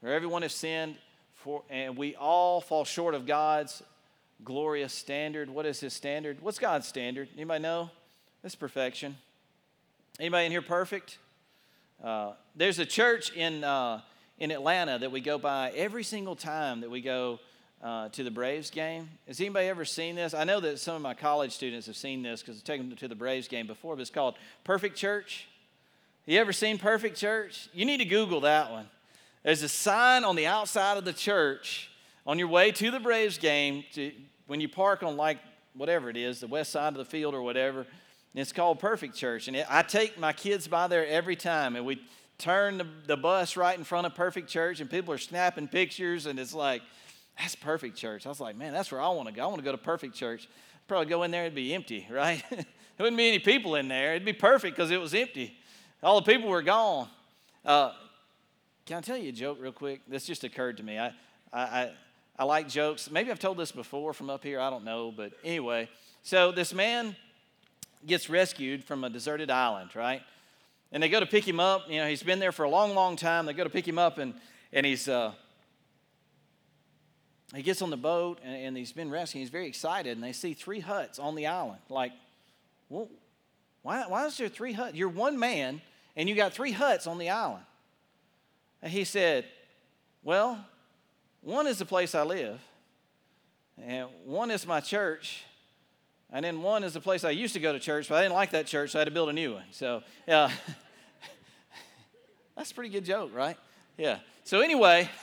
For 0.00 0.08
everyone 0.08 0.42
has 0.42 0.54
sinned, 0.54 0.96
for, 1.34 1.62
and 1.68 1.96
we 1.96 2.14
all 2.14 2.60
fall 2.60 2.84
short 2.84 3.14
of 3.14 3.26
God's 3.26 3.82
glorious 4.44 4.92
standard. 4.92 5.48
What 5.48 5.66
is 5.66 5.80
his 5.80 5.92
standard? 5.92 6.40
What's 6.40 6.58
God's 6.58 6.86
standard? 6.86 7.28
Anybody 7.36 7.62
know? 7.62 7.90
It's 8.44 8.54
perfection. 8.54 9.16
Anybody 10.18 10.46
in 10.46 10.52
here 10.52 10.62
perfect? 10.62 11.18
Uh, 12.02 12.32
there's 12.56 12.78
a 12.78 12.86
church 12.86 13.32
in, 13.32 13.62
uh, 13.64 14.00
in 14.38 14.50
Atlanta 14.50 14.98
that 14.98 15.12
we 15.12 15.20
go 15.20 15.38
by 15.38 15.70
every 15.70 16.02
single 16.02 16.34
time 16.34 16.80
that 16.80 16.90
we 16.90 17.00
go 17.00 17.38
uh, 17.82 18.08
to 18.10 18.24
the 18.24 18.30
Braves 18.30 18.70
game. 18.70 19.08
Has 19.26 19.40
anybody 19.40 19.68
ever 19.68 19.84
seen 19.84 20.16
this? 20.16 20.34
I 20.34 20.44
know 20.44 20.60
that 20.60 20.78
some 20.78 20.96
of 20.96 21.02
my 21.02 21.14
college 21.14 21.52
students 21.52 21.86
have 21.86 21.96
seen 21.96 22.22
this 22.22 22.40
because 22.40 22.58
I've 22.58 22.64
taken 22.64 22.88
them 22.88 22.98
to 22.98 23.08
the 23.08 23.14
Braves 23.14 23.48
game 23.48 23.66
before, 23.66 23.96
but 23.96 24.02
it's 24.02 24.10
called 24.10 24.34
Perfect 24.64 24.96
Church. 24.96 25.46
You 26.26 26.38
ever 26.38 26.52
seen 26.52 26.78
Perfect 26.78 27.16
Church? 27.16 27.68
You 27.72 27.84
need 27.84 27.98
to 27.98 28.04
Google 28.04 28.40
that 28.42 28.70
one. 28.70 28.88
There's 29.42 29.62
a 29.62 29.68
sign 29.68 30.24
on 30.24 30.36
the 30.36 30.46
outside 30.46 30.96
of 30.96 31.04
the 31.04 31.12
church 31.12 31.90
on 32.26 32.38
your 32.38 32.48
way 32.48 32.70
to 32.72 32.90
the 32.90 33.00
Braves 33.00 33.38
game 33.38 33.84
to, 33.94 34.12
when 34.46 34.60
you 34.60 34.68
park 34.68 35.02
on 35.02 35.16
like 35.16 35.38
whatever 35.74 36.10
it 36.10 36.16
is, 36.16 36.40
the 36.40 36.46
west 36.46 36.72
side 36.72 36.88
of 36.88 36.98
the 36.98 37.04
field 37.04 37.34
or 37.34 37.42
whatever. 37.42 37.80
and 37.80 37.86
it's 38.34 38.52
called 38.52 38.78
Perfect 38.78 39.14
Church. 39.14 39.48
And 39.48 39.56
it, 39.56 39.66
I 39.68 39.82
take 39.82 40.18
my 40.18 40.32
kids 40.32 40.68
by 40.68 40.86
there 40.86 41.06
every 41.06 41.36
time, 41.36 41.76
and 41.76 41.86
we 41.86 42.00
turn 42.38 42.78
the, 42.78 42.86
the 43.06 43.16
bus 43.16 43.56
right 43.56 43.76
in 43.76 43.84
front 43.84 44.06
of 44.06 44.14
Perfect 44.14 44.48
Church, 44.48 44.80
and 44.80 44.90
people 44.90 45.14
are 45.14 45.18
snapping 45.18 45.68
pictures, 45.68 46.26
and 46.26 46.38
it's 46.38 46.54
like, 46.54 46.82
that's 47.38 47.54
Perfect 47.54 47.96
Church. 47.96 48.26
I 48.26 48.28
was 48.28 48.40
like, 48.40 48.56
man, 48.56 48.72
that's 48.72 48.92
where 48.92 49.00
I 49.00 49.08
want 49.08 49.28
to 49.28 49.34
go. 49.34 49.42
I 49.42 49.46
want 49.46 49.58
to 49.58 49.64
go 49.64 49.72
to 49.72 49.78
Perfect 49.78 50.14
Church. 50.14 50.48
I'd 50.74 50.88
probably 50.88 51.06
go 51.06 51.22
in 51.22 51.30
there, 51.30 51.42
it'd 51.42 51.54
be 51.54 51.74
empty, 51.74 52.06
right? 52.10 52.42
there 52.50 52.64
wouldn't 52.98 53.16
be 53.16 53.28
any 53.28 53.38
people 53.38 53.76
in 53.76 53.88
there. 53.88 54.12
It'd 54.12 54.24
be 54.24 54.32
perfect 54.32 54.76
because 54.76 54.90
it 54.90 55.00
was 55.00 55.14
empty. 55.14 55.56
All 56.02 56.20
the 56.20 56.30
people 56.30 56.48
were 56.48 56.62
gone. 56.62 57.08
Uh, 57.64 57.92
can 58.84 58.98
I 58.98 59.00
tell 59.00 59.16
you 59.16 59.28
a 59.28 59.32
joke 59.32 59.58
real 59.60 59.72
quick? 59.72 60.00
This 60.08 60.26
just 60.26 60.42
occurred 60.42 60.76
to 60.78 60.82
me. 60.82 60.98
I, 60.98 61.14
I, 61.52 61.62
I, 61.62 61.92
I 62.42 62.44
like 62.44 62.68
jokes. 62.68 63.08
Maybe 63.08 63.30
I've 63.30 63.38
told 63.38 63.56
this 63.56 63.70
before 63.70 64.12
from 64.12 64.28
up 64.28 64.42
here. 64.42 64.58
I 64.58 64.68
don't 64.68 64.82
know. 64.82 65.12
But 65.16 65.30
anyway, 65.44 65.88
so 66.24 66.50
this 66.50 66.74
man 66.74 67.14
gets 68.04 68.28
rescued 68.28 68.82
from 68.82 69.04
a 69.04 69.10
deserted 69.10 69.48
island, 69.48 69.94
right? 69.94 70.22
And 70.90 71.00
they 71.00 71.08
go 71.08 71.20
to 71.20 71.26
pick 71.26 71.46
him 71.46 71.60
up. 71.60 71.88
You 71.88 72.00
know, 72.00 72.08
he's 72.08 72.24
been 72.24 72.40
there 72.40 72.50
for 72.50 72.64
a 72.64 72.68
long, 72.68 72.96
long 72.96 73.14
time. 73.14 73.46
They 73.46 73.52
go 73.52 73.62
to 73.62 73.70
pick 73.70 73.86
him 73.86 73.96
up, 73.96 74.18
and, 74.18 74.34
and 74.72 74.84
he's, 74.84 75.06
uh, 75.06 75.30
he 77.54 77.62
gets 77.62 77.80
on 77.80 77.90
the 77.90 77.96
boat 77.96 78.40
and, 78.42 78.56
and, 78.56 78.76
he's 78.76 78.90
been 78.90 79.08
rescued. 79.08 79.38
He's 79.38 79.50
very 79.50 79.68
excited, 79.68 80.16
and 80.16 80.24
they 80.24 80.32
see 80.32 80.52
three 80.52 80.80
huts 80.80 81.20
on 81.20 81.36
the 81.36 81.46
island. 81.46 81.78
Like, 81.88 82.10
well, 82.88 83.08
why, 83.82 84.02
why 84.08 84.26
is 84.26 84.36
there 84.36 84.48
three 84.48 84.72
huts? 84.72 84.96
You're 84.96 85.10
one 85.10 85.38
man, 85.38 85.80
and 86.16 86.28
you 86.28 86.34
got 86.34 86.54
three 86.54 86.72
huts 86.72 87.06
on 87.06 87.18
the 87.18 87.30
island. 87.30 87.66
And 88.82 88.90
he 88.90 89.04
said, 89.04 89.44
Well, 90.24 90.66
one 91.42 91.66
is 91.66 91.78
the 91.78 91.84
place 91.84 92.14
I 92.14 92.22
live, 92.22 92.60
and 93.82 94.08
one 94.24 94.50
is 94.50 94.66
my 94.66 94.80
church, 94.80 95.44
and 96.30 96.44
then 96.44 96.62
one 96.62 96.84
is 96.84 96.94
the 96.94 97.00
place 97.00 97.24
I 97.24 97.30
used 97.30 97.54
to 97.54 97.60
go 97.60 97.72
to 97.72 97.78
church, 97.78 98.08
but 98.08 98.16
I 98.16 98.22
didn't 98.22 98.34
like 98.34 98.52
that 98.52 98.66
church, 98.66 98.92
so 98.92 98.98
I 98.98 99.00
had 99.00 99.06
to 99.06 99.10
build 99.10 99.28
a 99.28 99.32
new 99.32 99.54
one. 99.54 99.64
So, 99.72 100.02
uh, 100.28 100.48
that's 102.56 102.70
a 102.70 102.74
pretty 102.74 102.90
good 102.90 103.04
joke, 103.04 103.34
right? 103.34 103.56
Yeah. 103.98 104.18
So, 104.44 104.60
anyway. 104.60 105.10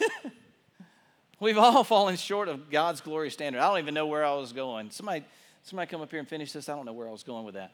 We've 1.41 1.57
all 1.57 1.85
fallen 1.85 2.17
short 2.17 2.49
of 2.49 2.69
God's 2.69 2.99
glorious 2.99 3.33
standard. 3.33 3.61
I 3.61 3.69
don't 3.69 3.79
even 3.79 3.93
know 3.93 4.07
where 4.07 4.25
I 4.25 4.33
was 4.33 4.51
going. 4.51 4.91
Somebody, 4.91 5.23
somebody 5.63 5.89
come 5.89 6.01
up 6.01 6.11
here 6.11 6.19
and 6.19 6.27
finish 6.27 6.51
this. 6.51 6.67
I 6.67 6.75
don't 6.75 6.85
know 6.85 6.91
where 6.91 7.07
I 7.07 7.11
was 7.11 7.23
going 7.23 7.45
with 7.45 7.55
that. 7.55 7.71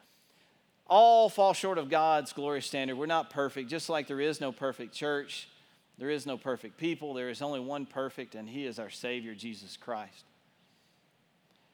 All 0.85 1.29
fall 1.29 1.53
short 1.53 1.79
of 1.79 1.89
God's 1.89 2.31
glorious 2.31 2.67
standard. 2.67 2.95
We're 2.95 3.07
not 3.07 3.31
perfect, 3.31 3.71
just 3.71 3.89
like 3.89 4.07
there 4.07 4.21
is 4.21 4.39
no 4.39 4.51
perfect 4.51 4.93
church. 4.93 5.49
There 5.97 6.09
is 6.09 6.25
no 6.25 6.37
perfect 6.37 6.77
people. 6.77 7.13
There 7.13 7.29
is 7.29 7.41
only 7.41 7.59
one 7.59 7.85
perfect, 7.85 8.35
and 8.35 8.49
He 8.49 8.65
is 8.65 8.79
our 8.79 8.89
Savior, 8.89 9.33
Jesus 9.33 9.77
Christ. 9.77 10.25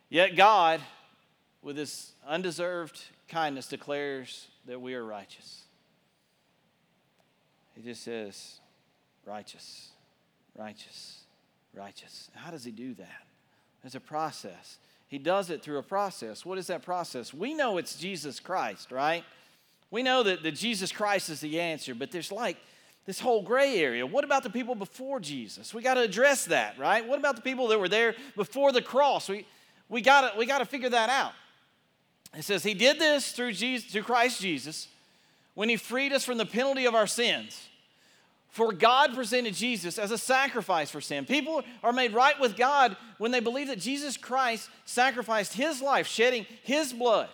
Yet 0.09 0.35
God, 0.35 0.81
with 1.61 1.77
His 1.77 2.11
undeserved 2.27 3.01
kindness, 3.27 3.67
declares 3.67 4.47
that 4.67 4.79
we 4.79 4.93
are 4.93 5.03
righteous. 5.03 5.63
He 7.75 7.81
just 7.81 8.03
says, 8.03 8.59
righteous, 9.25 9.89
righteous 10.57 11.21
righteous. 11.73 12.29
How 12.35 12.51
does 12.51 12.63
he 12.63 12.71
do 12.71 12.93
that? 12.95 13.23
There's 13.81 13.95
a 13.95 13.99
process. 13.99 14.77
He 15.07 15.17
does 15.17 15.49
it 15.49 15.61
through 15.61 15.77
a 15.77 15.83
process. 15.83 16.45
What 16.45 16.57
is 16.57 16.67
that 16.67 16.83
process? 16.83 17.33
We 17.33 17.53
know 17.53 17.77
it's 17.77 17.95
Jesus 17.95 18.39
Christ, 18.39 18.91
right? 18.91 19.23
We 19.89 20.03
know 20.03 20.23
that, 20.23 20.43
that 20.43 20.53
Jesus 20.53 20.91
Christ 20.91 21.29
is 21.29 21.41
the 21.41 21.59
answer, 21.59 21.93
but 21.95 22.11
there's 22.11 22.31
like 22.31 22.57
this 23.05 23.19
whole 23.19 23.41
gray 23.41 23.77
area. 23.79 24.05
What 24.05 24.23
about 24.23 24.43
the 24.43 24.49
people 24.49 24.75
before 24.75 25.19
Jesus? 25.19 25.73
We 25.73 25.81
got 25.81 25.95
to 25.95 26.01
address 26.01 26.45
that, 26.45 26.77
right? 26.77 27.05
What 27.07 27.19
about 27.19 27.35
the 27.35 27.41
people 27.41 27.67
that 27.69 27.79
were 27.79 27.89
there 27.89 28.15
before 28.35 28.71
the 28.71 28.81
cross? 28.81 29.27
We, 29.27 29.45
we 29.89 30.01
got 30.01 30.37
we 30.37 30.45
to 30.45 30.65
figure 30.65 30.89
that 30.89 31.09
out. 31.09 31.33
It 32.37 32.43
says 32.43 32.63
he 32.63 32.73
did 32.73 32.99
this 32.99 33.31
through, 33.31 33.53
Jesus, 33.53 33.91
through 33.91 34.03
Christ 34.03 34.39
Jesus 34.39 34.87
when 35.53 35.69
he 35.69 35.75
freed 35.75 36.13
us 36.13 36.23
from 36.23 36.37
the 36.37 36.45
penalty 36.45 36.85
of 36.85 36.95
our 36.95 37.07
sins. 37.07 37.67
For 38.49 38.73
God 38.73 39.13
presented 39.13 39.53
Jesus 39.53 39.97
as 39.97 40.11
a 40.11 40.17
sacrifice 40.17 40.91
for 40.91 40.99
sin. 40.99 41.25
People 41.25 41.63
are 41.83 41.93
made 41.93 42.13
right 42.13 42.37
with 42.39 42.57
God 42.57 42.97
when 43.17 43.31
they 43.31 43.39
believe 43.39 43.67
that 43.67 43.79
Jesus 43.79 44.17
Christ 44.17 44.69
sacrificed 44.83 45.53
his 45.53 45.81
life, 45.81 46.05
shedding 46.05 46.45
his 46.63 46.91
blood. 46.91 47.29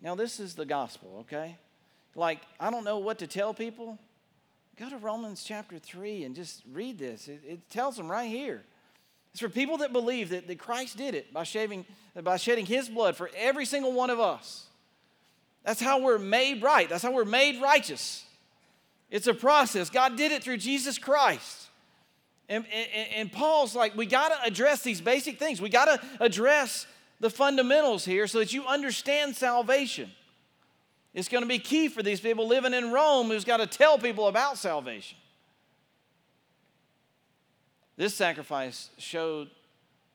Now, 0.00 0.14
this 0.14 0.40
is 0.40 0.54
the 0.54 0.64
gospel, 0.64 1.18
okay? 1.20 1.58
Like, 2.14 2.40
I 2.58 2.70
don't 2.70 2.84
know 2.84 2.98
what 2.98 3.18
to 3.18 3.26
tell 3.26 3.52
people. 3.52 3.98
Go 4.78 4.88
to 4.88 4.96
Romans 4.96 5.44
chapter 5.44 5.78
3 5.78 6.24
and 6.24 6.34
just 6.34 6.62
read 6.72 6.98
this. 6.98 7.28
It, 7.28 7.42
it 7.46 7.70
tells 7.70 7.96
them 7.96 8.10
right 8.10 8.28
here. 8.28 8.62
It's 9.32 9.40
for 9.40 9.48
people 9.48 9.78
that 9.78 9.92
believe 9.92 10.30
that, 10.30 10.46
that 10.46 10.58
Christ 10.58 10.96
did 10.96 11.14
it 11.14 11.32
by, 11.32 11.44
shaving, 11.44 11.84
by 12.22 12.36
shedding 12.36 12.66
his 12.66 12.88
blood 12.88 13.16
for 13.16 13.30
every 13.36 13.64
single 13.64 13.92
one 13.92 14.10
of 14.10 14.20
us. 14.20 14.66
That's 15.64 15.80
how 15.80 16.00
we're 16.00 16.18
made 16.18 16.62
right, 16.62 16.88
that's 16.88 17.02
how 17.02 17.12
we're 17.12 17.24
made 17.24 17.60
righteous. 17.60 18.24
It's 19.10 19.26
a 19.26 19.34
process. 19.34 19.90
God 19.90 20.16
did 20.16 20.32
it 20.32 20.42
through 20.42 20.56
Jesus 20.56 20.96
Christ. 20.96 21.68
And, 22.48 22.64
and, 22.72 23.08
and 23.14 23.32
Paul's 23.32 23.76
like, 23.76 23.94
we 23.94 24.06
got 24.06 24.30
to 24.30 24.46
address 24.46 24.82
these 24.82 25.02
basic 25.02 25.38
things. 25.38 25.60
We 25.60 25.68
got 25.68 25.84
to 25.84 26.00
address 26.18 26.86
the 27.20 27.28
fundamentals 27.28 28.06
here 28.06 28.26
so 28.26 28.38
that 28.38 28.54
you 28.54 28.64
understand 28.66 29.36
salvation. 29.36 30.10
It's 31.14 31.28
going 31.28 31.42
to 31.42 31.48
be 31.48 31.58
key 31.58 31.88
for 31.88 32.02
these 32.02 32.20
people 32.20 32.46
living 32.46 32.72
in 32.72 32.90
Rome 32.90 33.28
who's 33.28 33.44
got 33.44 33.58
to 33.58 33.66
tell 33.66 33.98
people 33.98 34.28
about 34.28 34.56
salvation. 34.56 35.18
This 37.96 38.14
sacrifice 38.14 38.90
showed 38.96 39.50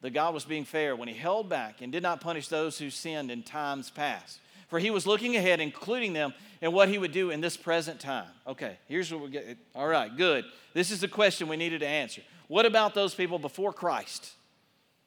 that 0.02 0.12
God 0.12 0.34
was 0.34 0.46
being 0.46 0.66
fair 0.66 0.96
when 0.96 1.08
he 1.08 1.14
held 1.14 1.50
back 1.50 1.82
and 1.82 1.92
did 1.92 2.04
not 2.04 2.22
punish 2.22 2.48
those 2.48 2.80
who 2.80 2.90
sinned 2.90 3.30
in 3.30 3.44
times 3.44 3.90
past. 3.90 4.40
For 4.68 4.80
he 4.80 4.90
was 4.90 5.08
looking 5.08 5.38
ahead, 5.38 5.62
including 5.62 6.14
them 6.14 6.34
in 6.62 6.72
what 6.72 6.90
he 6.90 6.98
would 6.98 7.12
do 7.12 7.30
in 7.30 7.40
this 7.40 7.56
present 7.56 8.00
time. 8.00 8.28
Okay, 8.46 8.78
here's 8.88 9.12
what 9.14 9.22
we 9.22 9.30
get. 9.30 9.58
All 9.74 9.88
right, 9.88 10.16
good. 10.16 10.46
This 10.74 10.92
is 10.92 11.00
the 11.00 11.08
question 11.08 11.48
we 11.48 11.56
needed 11.56 11.80
to 11.80 11.88
answer. 11.88 12.22
What 12.48 12.66
about 12.66 12.94
those 12.94 13.16
people 13.16 13.40
before 13.40 13.72
Christ? 13.72 14.34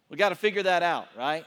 We 0.09 0.17
got 0.17 0.31
to 0.31 0.35
figure 0.35 0.63
that 0.63 0.83
out, 0.83 1.09
right? 1.17 1.45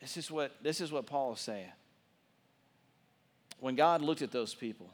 This 0.00 0.16
is 0.16 0.30
what 0.30 0.52
this 0.62 0.80
is 0.80 0.92
what 0.92 1.06
Paul 1.06 1.32
is 1.32 1.40
saying. 1.40 1.70
When 3.62 3.76
God 3.76 4.02
looked 4.02 4.22
at 4.22 4.32
those 4.32 4.56
people, 4.56 4.90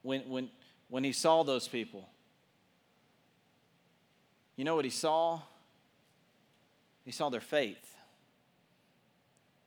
when 0.00 0.22
when 0.22 0.48
when 0.88 1.04
he 1.04 1.12
saw 1.12 1.42
those 1.42 1.68
people, 1.68 2.08
you 4.56 4.64
know 4.64 4.74
what 4.74 4.86
he 4.86 4.90
saw? 4.90 5.42
He 7.04 7.10
saw 7.10 7.28
their 7.28 7.42
faith. 7.42 7.94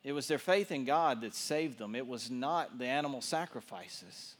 It 0.03 0.13
was 0.13 0.27
their 0.27 0.39
faith 0.39 0.71
in 0.71 0.84
God 0.84 1.21
that 1.21 1.36
saved 1.36 1.77
them. 1.77 1.93
It 1.93 2.08
was 2.08 2.32
not 2.32 2.79
the 2.79 2.88
animal 2.88 3.21
sacrifices. 3.21 4.34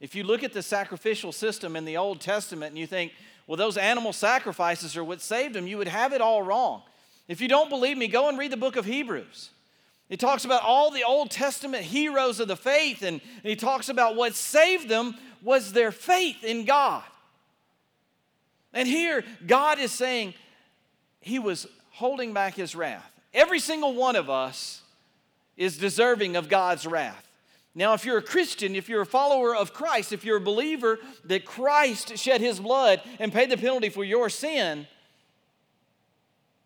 If 0.00 0.16
you 0.16 0.24
look 0.24 0.42
at 0.42 0.52
the 0.52 0.60
sacrificial 0.62 1.30
system 1.30 1.76
in 1.76 1.84
the 1.84 1.96
Old 1.96 2.20
Testament 2.20 2.70
and 2.70 2.78
you 2.78 2.88
think, 2.88 3.12
well, 3.46 3.56
those 3.56 3.76
animal 3.76 4.12
sacrifices 4.12 4.96
are 4.96 5.04
what 5.04 5.20
saved 5.20 5.54
them, 5.54 5.68
you 5.68 5.78
would 5.78 5.86
have 5.86 6.12
it 6.12 6.20
all 6.20 6.42
wrong. 6.42 6.82
If 7.28 7.40
you 7.40 7.46
don't 7.46 7.70
believe 7.70 7.96
me, 7.96 8.08
go 8.08 8.28
and 8.28 8.36
read 8.36 8.50
the 8.50 8.56
book 8.56 8.74
of 8.74 8.84
Hebrews. 8.84 9.50
He 10.08 10.16
talks 10.16 10.44
about 10.44 10.62
all 10.62 10.90
the 10.90 11.04
Old 11.04 11.30
Testament 11.30 11.84
heroes 11.84 12.38
of 12.38 12.48
the 12.48 12.56
faith, 12.56 13.02
and, 13.02 13.20
and 13.20 13.50
he 13.50 13.56
talks 13.56 13.88
about 13.88 14.16
what 14.16 14.34
saved 14.34 14.88
them 14.88 15.14
was 15.42 15.72
their 15.72 15.92
faith 15.92 16.44
in 16.44 16.64
God. 16.64 17.02
And 18.72 18.88
here, 18.88 19.24
God 19.46 19.78
is 19.78 19.92
saying 19.92 20.34
he 21.20 21.38
was 21.38 21.66
holding 21.90 22.34
back 22.34 22.54
his 22.54 22.74
wrath. 22.74 23.10
Every 23.32 23.60
single 23.60 23.94
one 23.94 24.16
of 24.16 24.28
us 24.28 24.82
is 25.56 25.78
deserving 25.78 26.36
of 26.36 26.48
God's 26.48 26.86
wrath. 26.86 27.28
Now, 27.74 27.94
if 27.94 28.04
you're 28.04 28.18
a 28.18 28.22
Christian, 28.22 28.76
if 28.76 28.88
you're 28.88 29.02
a 29.02 29.06
follower 29.06 29.54
of 29.54 29.72
Christ, 29.72 30.12
if 30.12 30.24
you're 30.24 30.36
a 30.36 30.40
believer 30.40 30.98
that 31.24 31.44
Christ 31.44 32.16
shed 32.18 32.40
his 32.40 32.60
blood 32.60 33.02
and 33.18 33.32
paid 33.32 33.50
the 33.50 33.56
penalty 33.56 33.88
for 33.88 34.04
your 34.04 34.28
sin, 34.28 34.86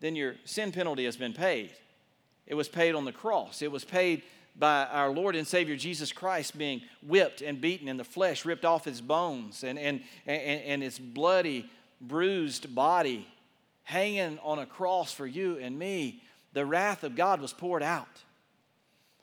then 0.01 0.15
your 0.15 0.35
sin 0.45 0.71
penalty 0.71 1.05
has 1.05 1.17
been 1.17 1.33
paid. 1.33 1.71
It 2.49 2.55
was 2.55 2.67
paid 2.67 2.95
on 2.95 3.05
the 3.05 3.13
cross. 3.13 3.61
It 3.61 3.71
was 3.71 3.85
paid 3.85 4.23
by 4.57 4.85
our 4.87 5.09
Lord 5.09 5.35
and 5.35 5.47
Savior 5.47 5.77
Jesus 5.77 6.11
Christ 6.11 6.57
being 6.57 6.81
whipped 7.01 7.41
and 7.41 7.61
beaten 7.61 7.87
in 7.87 7.95
the 7.95 8.03
flesh, 8.03 8.43
ripped 8.43 8.65
off 8.65 8.83
his 8.83 8.99
bones, 8.99 9.63
and, 9.63 9.79
and, 9.79 10.01
and, 10.25 10.61
and 10.63 10.83
his 10.83 10.99
bloody, 10.99 11.69
bruised 12.01 12.75
body 12.75 13.25
hanging 13.83 14.37
on 14.43 14.59
a 14.59 14.65
cross 14.65 15.13
for 15.13 15.25
you 15.25 15.57
and 15.59 15.79
me. 15.79 16.21
The 16.53 16.65
wrath 16.65 17.03
of 17.03 17.15
God 17.15 17.39
was 17.39 17.53
poured 17.53 17.83
out. 17.83 18.07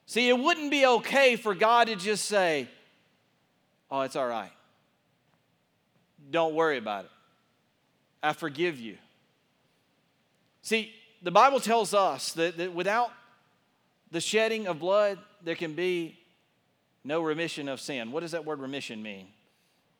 See, 0.07 0.29
it 0.29 0.39
wouldn't 0.39 0.71
be 0.71 0.87
okay 0.87 1.37
for 1.37 1.55
God 1.55 1.89
to 1.89 1.97
just 1.97 2.25
say, 2.25 2.69
Oh, 3.91 4.01
it's 4.01 4.17
all 4.17 4.27
right. 4.27 4.51
Don't 6.31 6.55
worry 6.55 6.79
about 6.79 7.05
it. 7.05 7.11
I 8.23 8.33
forgive 8.33 8.81
you. 8.81 8.97
See, 10.62 10.93
the 11.27 11.33
Bible 11.33 11.59
tells 11.59 11.93
us 11.93 12.35
that, 12.35 12.57
that 12.57 12.73
without 12.73 13.11
the 14.12 14.21
shedding 14.21 14.69
of 14.69 14.79
blood, 14.79 15.19
there 15.43 15.57
can 15.57 15.73
be 15.73 16.17
no 17.03 17.21
remission 17.21 17.69
of 17.69 17.81
sin. 17.81 18.12
What 18.12 18.21
does 18.21 18.31
that 18.31 18.45
word 18.45 18.61
remission 18.61 19.03
mean? 19.03 19.27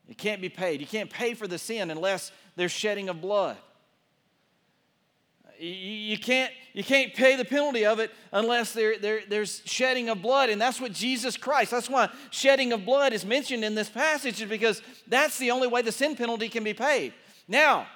It 0.09 0.19
can't 0.19 0.41
be 0.41 0.49
paid. 0.49 0.81
You 0.81 0.87
can't 0.87 1.11
pay 1.11 1.35
for 1.35 1.49
the 1.49 1.59
sin 1.59 1.91
unless 1.91 2.31
there's 2.55 2.71
shedding 2.71 3.09
of 3.09 3.21
blood. 3.21 3.57
You 5.59 6.17
can't, 6.17 6.53
you 6.73 6.85
can't 6.85 7.12
pay 7.12 7.35
the 7.35 7.45
penalty 7.45 7.85
of 7.85 7.99
it 7.99 8.12
unless 8.31 8.73
there, 8.73 8.97
there, 8.97 9.23
there's 9.29 9.62
shedding 9.65 10.09
of 10.09 10.23
blood. 10.23 10.49
And 10.49 10.61
that's 10.61 10.81
what 10.81 10.93
Jesus 10.93 11.37
Christ, 11.37 11.73
that's 11.73 11.91
why 11.91 12.09
shedding 12.31 12.73
of 12.73 12.85
blood 12.85 13.12
is 13.12 13.25
mentioned 13.27 13.65
in 13.65 13.75
this 13.75 13.89
passage, 13.89 14.41
is 14.41 14.49
because 14.49 14.81
that's 15.09 15.39
the 15.39 15.51
only 15.51 15.67
way 15.67 15.83
the 15.83 15.91
sin 15.91 16.15
penalty 16.15 16.49
can 16.49 16.62
be 16.62 16.73
paid. 16.73 17.15
Now, 17.49 17.89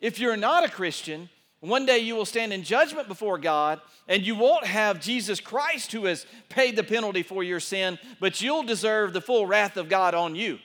if 0.00 0.18
you're 0.18 0.38
not 0.38 0.64
a 0.64 0.70
Christian, 0.70 1.28
one 1.70 1.86
day 1.86 1.98
you 1.98 2.16
will 2.16 2.24
stand 2.24 2.52
in 2.52 2.64
judgment 2.64 3.06
before 3.06 3.38
God, 3.38 3.80
and 4.08 4.26
you 4.26 4.34
won't 4.34 4.66
have 4.66 5.00
Jesus 5.00 5.40
Christ 5.40 5.92
who 5.92 6.06
has 6.06 6.26
paid 6.48 6.74
the 6.74 6.82
penalty 6.82 7.22
for 7.22 7.44
your 7.44 7.60
sin, 7.60 8.00
but 8.18 8.40
you'll 8.40 8.64
deserve 8.64 9.12
the 9.12 9.20
full 9.20 9.46
wrath 9.46 9.76
of 9.76 9.88
God 9.88 10.14
on 10.14 10.34
you. 10.34 10.58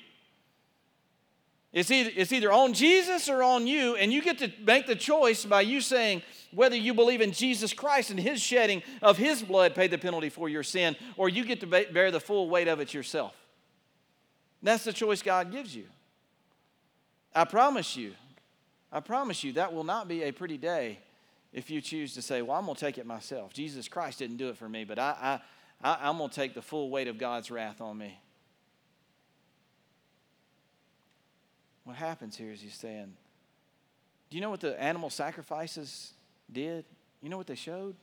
It's 1.72 1.92
either, 1.92 2.10
it's 2.16 2.32
either 2.32 2.52
on 2.52 2.74
Jesus 2.74 3.30
or 3.30 3.44
on 3.44 3.68
you, 3.68 3.96
and 3.96 4.12
you 4.12 4.24
get 4.24 4.40
to 4.40 4.52
make 4.66 4.88
the 4.88 4.96
choice 4.96 5.46
by 5.46 5.62
you 5.62 5.82
saying 5.82 6.24
whether 6.52 6.76
you 6.76 6.96
believe 6.96 7.22
in 7.22 7.32
Jesus 7.32 7.74
Christ 7.74 8.10
and 8.10 8.20
His 8.20 8.42
shedding 8.42 8.82
of 9.04 9.18
His 9.18 9.44
blood 9.44 9.76
paid 9.76 9.92
the 9.92 10.00
penalty 10.00 10.30
for 10.30 10.50
your 10.50 10.64
sin, 10.64 10.96
or 11.16 11.30
you 11.30 11.46
get 11.46 11.60
to 11.60 11.68
bear 11.68 12.10
the 12.10 12.20
full 12.20 12.50
weight 12.50 12.68
of 12.68 12.80
it 12.80 12.96
yourself. 12.96 13.36
That's 14.64 14.84
the 14.84 14.94
choice 14.94 15.22
God 15.22 15.52
gives 15.52 15.76
you. 15.76 15.86
I 17.36 17.46
promise 17.46 17.96
you, 17.96 18.14
I 18.92 19.00
promise 19.00 19.44
you, 19.44 19.54
that 19.54 19.74
will 19.74 19.84
not 19.84 20.08
be 20.08 20.24
a 20.24 20.32
pretty 20.32 20.58
day 20.58 21.00
if 21.54 21.70
you 21.70 21.82
choose 21.82 22.14
to 22.14 22.22
say, 22.22 22.42
Well, 22.42 22.58
I'm 22.58 22.66
going 22.66 22.76
to 22.76 22.80
take 22.80 22.98
it 22.98 23.06
myself. 23.06 23.54
Jesus 23.54 23.88
Christ 23.88 24.20
didn't 24.20 24.38
do 24.38 24.50
it 24.50 24.58
for 24.58 24.70
me, 24.70 24.84
but 24.84 25.00
I, 25.00 25.40
I, 25.82 25.90
I, 25.90 26.10
I'm 26.10 26.18
going 26.18 26.30
to 26.30 26.36
take 26.36 26.54
the 26.54 26.62
full 26.62 26.90
weight 26.90 27.08
of 27.08 27.18
God's 27.18 27.52
wrath 27.52 27.82
on 27.82 27.98
me. 27.98 28.20
What 31.84 31.96
happens 31.96 32.36
here 32.36 32.52
is 32.52 32.62
he's 32.62 32.76
saying, 32.76 33.14
Do 34.30 34.38
you 34.38 34.42
know 34.42 34.50
what 34.50 34.60
the 34.60 34.82
animal 34.82 35.10
sacrifices 35.10 36.14
did? 36.52 36.86
You 37.22 37.30
know 37.30 37.38
what 37.38 37.48
they 37.48 37.56
showed? 37.56 37.96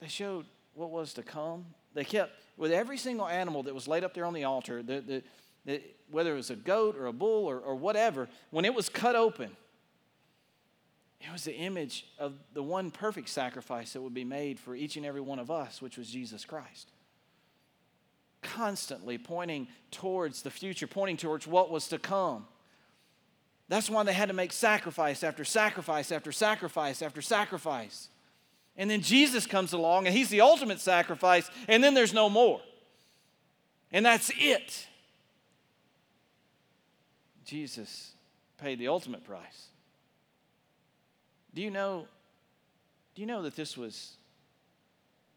They 0.00 0.08
showed 0.08 0.46
what 0.74 0.90
was 0.90 1.12
to 1.14 1.22
come. 1.22 1.66
They 1.92 2.04
kept, 2.04 2.32
with 2.56 2.72
every 2.72 2.96
single 2.96 3.28
animal 3.28 3.62
that 3.64 3.74
was 3.74 3.86
laid 3.86 4.04
up 4.04 4.14
there 4.14 4.24
on 4.24 4.32
the 4.32 4.44
altar, 4.44 4.82
the, 4.82 5.00
the, 5.00 5.22
whether 6.10 6.32
it 6.32 6.36
was 6.36 6.50
a 6.50 6.56
goat 6.56 6.96
or 6.96 7.06
a 7.06 7.12
bull 7.12 7.48
or, 7.48 7.58
or 7.58 7.74
whatever, 7.74 8.28
when 8.50 8.64
it 8.64 8.74
was 8.74 8.88
cut 8.88 9.16
open, 9.16 9.50
it 11.20 11.30
was 11.32 11.44
the 11.44 11.54
image 11.54 12.06
of 12.18 12.34
the 12.54 12.62
one 12.62 12.90
perfect 12.90 13.28
sacrifice 13.28 13.92
that 13.92 14.00
would 14.00 14.14
be 14.14 14.24
made 14.24 14.58
for 14.58 14.74
each 14.74 14.96
and 14.96 15.04
every 15.04 15.20
one 15.20 15.38
of 15.38 15.50
us, 15.50 15.82
which 15.82 15.98
was 15.98 16.10
Jesus 16.10 16.44
Christ 16.44 16.90
constantly 18.42 19.18
pointing 19.18 19.68
towards 19.90 20.42
the 20.42 20.50
future, 20.50 20.86
pointing 20.86 21.16
towards 21.16 21.46
what 21.46 21.70
was 21.70 21.88
to 21.88 21.98
come. 21.98 22.46
That's 23.68 23.88
why 23.88 24.02
they 24.02 24.12
had 24.12 24.28
to 24.28 24.34
make 24.34 24.52
sacrifice 24.52 25.22
after 25.22 25.44
sacrifice 25.44 26.10
after 26.10 26.32
sacrifice 26.32 27.02
after 27.02 27.22
sacrifice. 27.22 28.08
And 28.76 28.90
then 28.90 29.00
Jesus 29.00 29.46
comes 29.46 29.72
along 29.72 30.06
and 30.06 30.16
he's 30.16 30.30
the 30.30 30.40
ultimate 30.40 30.80
sacrifice, 30.80 31.48
and 31.68 31.84
then 31.84 31.94
there's 31.94 32.14
no 32.14 32.28
more. 32.28 32.60
And 33.92 34.06
that's 34.06 34.30
it. 34.36 34.86
Jesus 37.50 38.12
paid 38.58 38.78
the 38.78 38.88
ultimate 38.88 39.24
price. 39.24 39.66
Do 41.54 41.62
you 41.62 41.70
know 41.70 42.06
do 43.14 43.22
you 43.22 43.26
know 43.26 43.42
that 43.42 43.56
this 43.56 43.76
was 43.76 44.12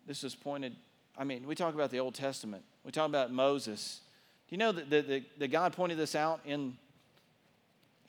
this 0.06 0.22
was 0.22 0.36
pointed 0.36 0.76
I 1.18 1.24
mean, 1.24 1.46
we 1.46 1.56
talk 1.56 1.74
about 1.74 1.92
the 1.92 2.00
Old 2.00 2.16
Testament. 2.16 2.64
We 2.84 2.92
talk 2.92 3.08
about 3.08 3.32
Moses. 3.32 4.02
Do 4.50 4.56
you 4.56 4.58
know 4.58 4.72
that, 4.72 4.90
that, 4.90 5.40
that 5.40 5.48
God 5.52 5.74
pointed 5.74 5.98
this 5.98 6.16
out 6.16 6.42
in, 6.44 6.76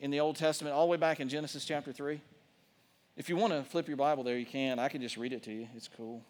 in 0.01 0.11
the 0.11 0.21
Old 0.21 0.37
Testament, 0.37 0.75
all 0.75 0.87
the 0.87 0.91
way 0.91 0.97
back 0.97 1.21
in 1.21 1.29
Genesis 1.29 1.65
chapter 1.65 1.93
3? 1.93 2.21
If 3.17 3.29
you 3.29 3.37
want 3.37 3.53
to 3.53 3.63
flip 3.63 3.89
your 3.89 3.97
Bible 3.97 4.25
there, 4.25 4.39
you 4.39 4.47
can. 4.47 4.79
I 4.79 4.89
can 4.89 5.03
just 5.03 5.17
read 5.17 5.33
it 5.33 5.43
to 5.45 5.53
you. 5.53 5.69
It's 5.77 5.89
cool. 5.97 6.23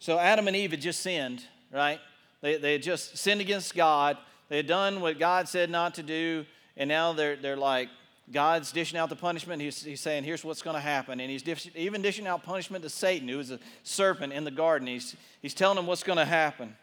So 0.00 0.18
Adam 0.18 0.48
and 0.48 0.56
Eve 0.56 0.72
had 0.72 0.80
just 0.80 1.00
sinned, 1.00 1.44
right? 1.72 2.00
They, 2.40 2.56
they 2.56 2.72
had 2.72 2.82
just 2.82 3.16
sinned 3.16 3.40
against 3.40 3.74
God. 3.74 4.18
They 4.52 4.58
had 4.58 4.66
done 4.66 5.00
what 5.00 5.18
God 5.18 5.48
said 5.48 5.70
not 5.70 5.94
to 5.94 6.02
do, 6.02 6.44
and 6.76 6.86
now 6.86 7.14
they're, 7.14 7.36
they're 7.36 7.56
like, 7.56 7.88
God's 8.30 8.70
dishing 8.70 8.98
out 8.98 9.08
the 9.08 9.16
punishment. 9.16 9.62
He's, 9.62 9.82
he's 9.82 10.02
saying, 10.02 10.24
here's 10.24 10.44
what's 10.44 10.60
going 10.60 10.74
to 10.74 10.80
happen. 10.82 11.20
And 11.20 11.30
he's 11.30 11.42
dish, 11.42 11.70
even 11.74 12.02
dishing 12.02 12.26
out 12.26 12.42
punishment 12.42 12.84
to 12.84 12.90
Satan, 12.90 13.28
who 13.28 13.40
is 13.40 13.50
a 13.50 13.58
serpent 13.82 14.30
in 14.30 14.44
the 14.44 14.50
garden. 14.50 14.88
He's, 14.88 15.16
he's 15.40 15.54
telling 15.54 15.78
him 15.78 15.86
what's 15.86 16.02
going 16.02 16.18
to 16.18 16.26
happen. 16.26 16.76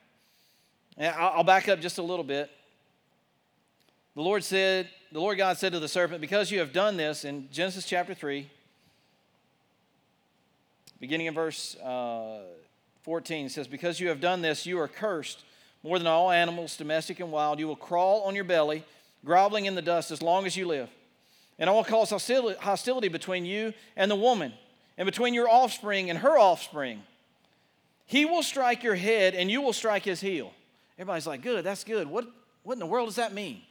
And 0.97 1.13
I'll, 1.15 1.34
I'll 1.36 1.43
back 1.43 1.69
up 1.69 1.79
just 1.79 1.99
a 1.99 2.01
little 2.01 2.23
bit. 2.23 2.49
The 4.15 4.23
Lord 4.23 4.43
said, 4.43 4.89
the 5.12 5.19
Lord 5.19 5.38
God 5.38 5.60
said 5.60 5.71
to 5.73 5.79
the 5.79 5.88
serpent, 5.88 6.21
Because 6.21 6.49
you 6.49 6.58
have 6.58 6.73
done 6.73 6.97
this, 6.97 7.23
in 7.23 7.49
Genesis 7.51 7.86
chapter 7.86 8.15
3, 8.15 8.49
beginning 10.99 11.27
in 11.27 11.36
verse 11.36 11.75
uh, 11.75 12.39
14, 13.03 13.45
it 13.45 13.51
says, 13.51 13.67
Because 13.67 13.99
you 13.99 14.08
have 14.08 14.19
done 14.19 14.41
this, 14.41 14.65
you 14.65 14.79
are 14.79 14.88
cursed 14.88 15.43
more 15.84 15.98
than 15.98 16.08
all 16.08 16.32
animals, 16.32 16.78
domestic 16.78 17.20
and 17.20 17.32
wild. 17.32 17.60
You 17.60 17.68
will 17.68 17.76
crawl 17.76 18.22
on 18.24 18.36
your 18.36 18.44
belly, 18.44 18.84
groveling 19.24 19.65
in 19.65 19.76
the 19.76 19.82
dust 19.82 20.12
as 20.12 20.22
long 20.22 20.46
as 20.46 20.58
you 20.58 20.68
live. 20.68 20.89
And 21.58 21.70
I 21.70 21.74
will 21.74 21.84
cause 21.84 22.10
hostility 22.10 23.08
between 23.10 23.46
you 23.46 23.74
and 23.96 24.10
the 24.10 24.15
woman, 24.15 24.54
and 24.98 25.06
between 25.06 25.34
your 25.34 25.50
offspring 25.50 26.10
and 26.10 26.20
her 26.20 26.38
offspring. 26.38 27.04
He 28.06 28.26
will 28.26 28.44
strike 28.44 28.84
your 28.84 28.96
head, 28.96 29.36
and 29.36 29.52
you 29.52 29.62
will 29.62 29.74
strike 29.74 30.04
his 30.04 30.22
heel. 30.22 30.54
Everybody's 30.98 31.28
like, 31.28 31.42
Good, 31.42 31.63
that's 31.63 31.84
good. 31.84 32.08
What, 32.08 32.28
what 32.63 32.74
in 32.74 32.80
the 32.80 32.86
world 32.86 33.08
does 33.08 33.18
that 33.18 33.34
mean? 33.34 33.62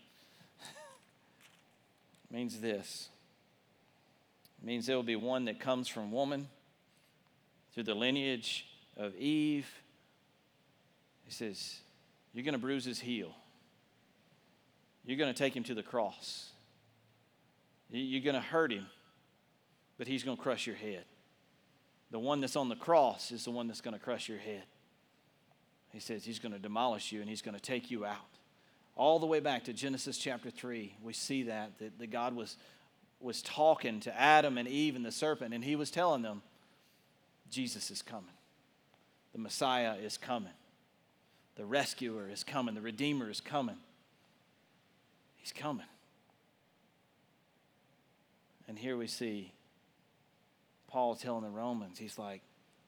it 2.31 2.35
means 2.35 2.61
this 2.61 3.09
it 4.61 4.67
means 4.67 4.87
there 4.87 4.97
will 4.97 5.03
be 5.03 5.17
one 5.17 5.45
that 5.45 5.61
comes 5.61 5.89
from 5.89 6.11
woman 6.11 6.49
through 7.73 7.85
the 7.85 7.95
lineage 7.95 8.67
of 8.97 9.15
Eve. 9.17 9.69
He 11.25 11.31
says, 11.31 11.81
You're 12.39 12.45
going 12.45 12.53
to 12.53 12.61
bruise 12.61 12.85
his 12.85 13.01
heel. 13.01 13.35
You're 15.05 15.19
going 15.19 15.35
to 15.35 15.37
take 15.37 15.57
him 15.57 15.65
to 15.65 15.75
the 15.75 15.83
cross. 15.83 16.51
You're 17.91 18.23
going 18.23 18.37
to 18.37 18.41
hurt 18.41 18.71
him, 18.71 18.87
but 19.99 20.07
he's 20.07 20.23
going 20.23 20.37
to 20.37 20.43
crush 20.45 20.65
your 20.65 20.77
head. 20.77 21.03
The 22.13 22.21
one 22.21 22.41
that's 22.41 22.55
on 22.55 22.69
the 22.69 22.77
cross 22.77 23.33
is 23.33 23.43
the 23.43 23.51
one 23.51 23.67
that's 23.67 23.81
going 23.81 23.95
to 23.95 23.99
crush 23.99 24.29
your 24.29 24.39
head. 24.39 24.63
He 25.91 25.99
says 25.99 26.25
he's 26.25 26.39
going 26.39 26.53
to 26.53 26.61
demolish 26.61 27.11
you 27.11 27.21
and 27.21 27.29
he's 27.29 27.43
going 27.43 27.57
to 27.57 27.61
take 27.61 27.91
you 27.91 28.05
out. 28.05 28.39
All 28.95 29.19
the 29.19 29.27
way 29.27 29.41
back 29.41 29.65
to 29.65 29.73
Genesis 29.73 30.17
chapter 30.17 30.49
3, 30.49 30.95
we 31.03 31.15
see 31.15 31.43
that, 31.43 31.77
that, 31.81 31.99
that 31.99 32.13
God 32.13 32.37
was, 32.37 32.57
was 33.19 33.43
talking 33.43 33.99
to 33.99 34.17
Adam 34.17 34.59
and 34.59 34.69
Eve 34.69 34.95
and 34.95 35.05
the 35.05 35.11
serpent, 35.11 35.55
and 35.55 35.65
he 35.65 35.75
was 35.75 35.91
telling 35.91 36.23
them, 36.23 36.43
Jesus 37.51 37.91
is 37.91 38.01
coming. 38.01 38.31
The 39.33 39.41
Messiah 39.41 39.97
is 39.97 40.17
coming. 40.17 40.53
The 41.59 41.67
rescuer 41.67 42.31
is 42.31 42.45
coming. 42.45 42.77
The 42.77 42.81
Redeemer 42.81 43.29
is 43.29 43.41
coming. 43.41 43.77
He's 45.37 45.53
coming. 45.53 45.87
And 48.69 48.79
here 48.79 48.97
we 48.97 49.09
see 49.09 49.53
Paul 50.87 51.17
telling 51.17 51.43
the 51.43 51.51
Romans, 51.51 51.99
he's 51.99 52.17
like, 52.17 52.43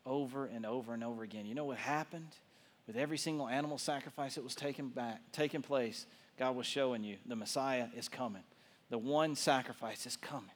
over 0.07 0.47
and 0.47 0.65
over 0.65 0.95
and 0.95 1.03
over 1.03 1.25
again. 1.25 1.47
You 1.47 1.55
know 1.57 1.65
what 1.65 1.79
happened 1.79 2.37
with 2.87 2.97
every 2.97 3.19
single 3.19 3.49
animal 3.49 3.77
sacrifice 3.77 4.37
that 4.37 4.45
was 4.45 4.55
taken 4.55 4.89
back, 4.89 5.21
taking 5.33 5.63
place? 5.63 6.07
God 6.39 6.55
was 6.55 6.67
showing 6.67 7.03
you 7.03 7.17
the 7.27 7.37
Messiah 7.37 7.89
is 7.97 8.09
coming. 8.09 8.45
The 8.89 8.99
one 8.99 9.35
sacrifice 9.35 10.07
is 10.07 10.17
coming. 10.17 10.51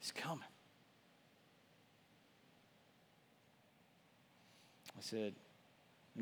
He's 0.00 0.12
coming. 0.12 0.44
I 4.96 5.00
said, 5.00 5.34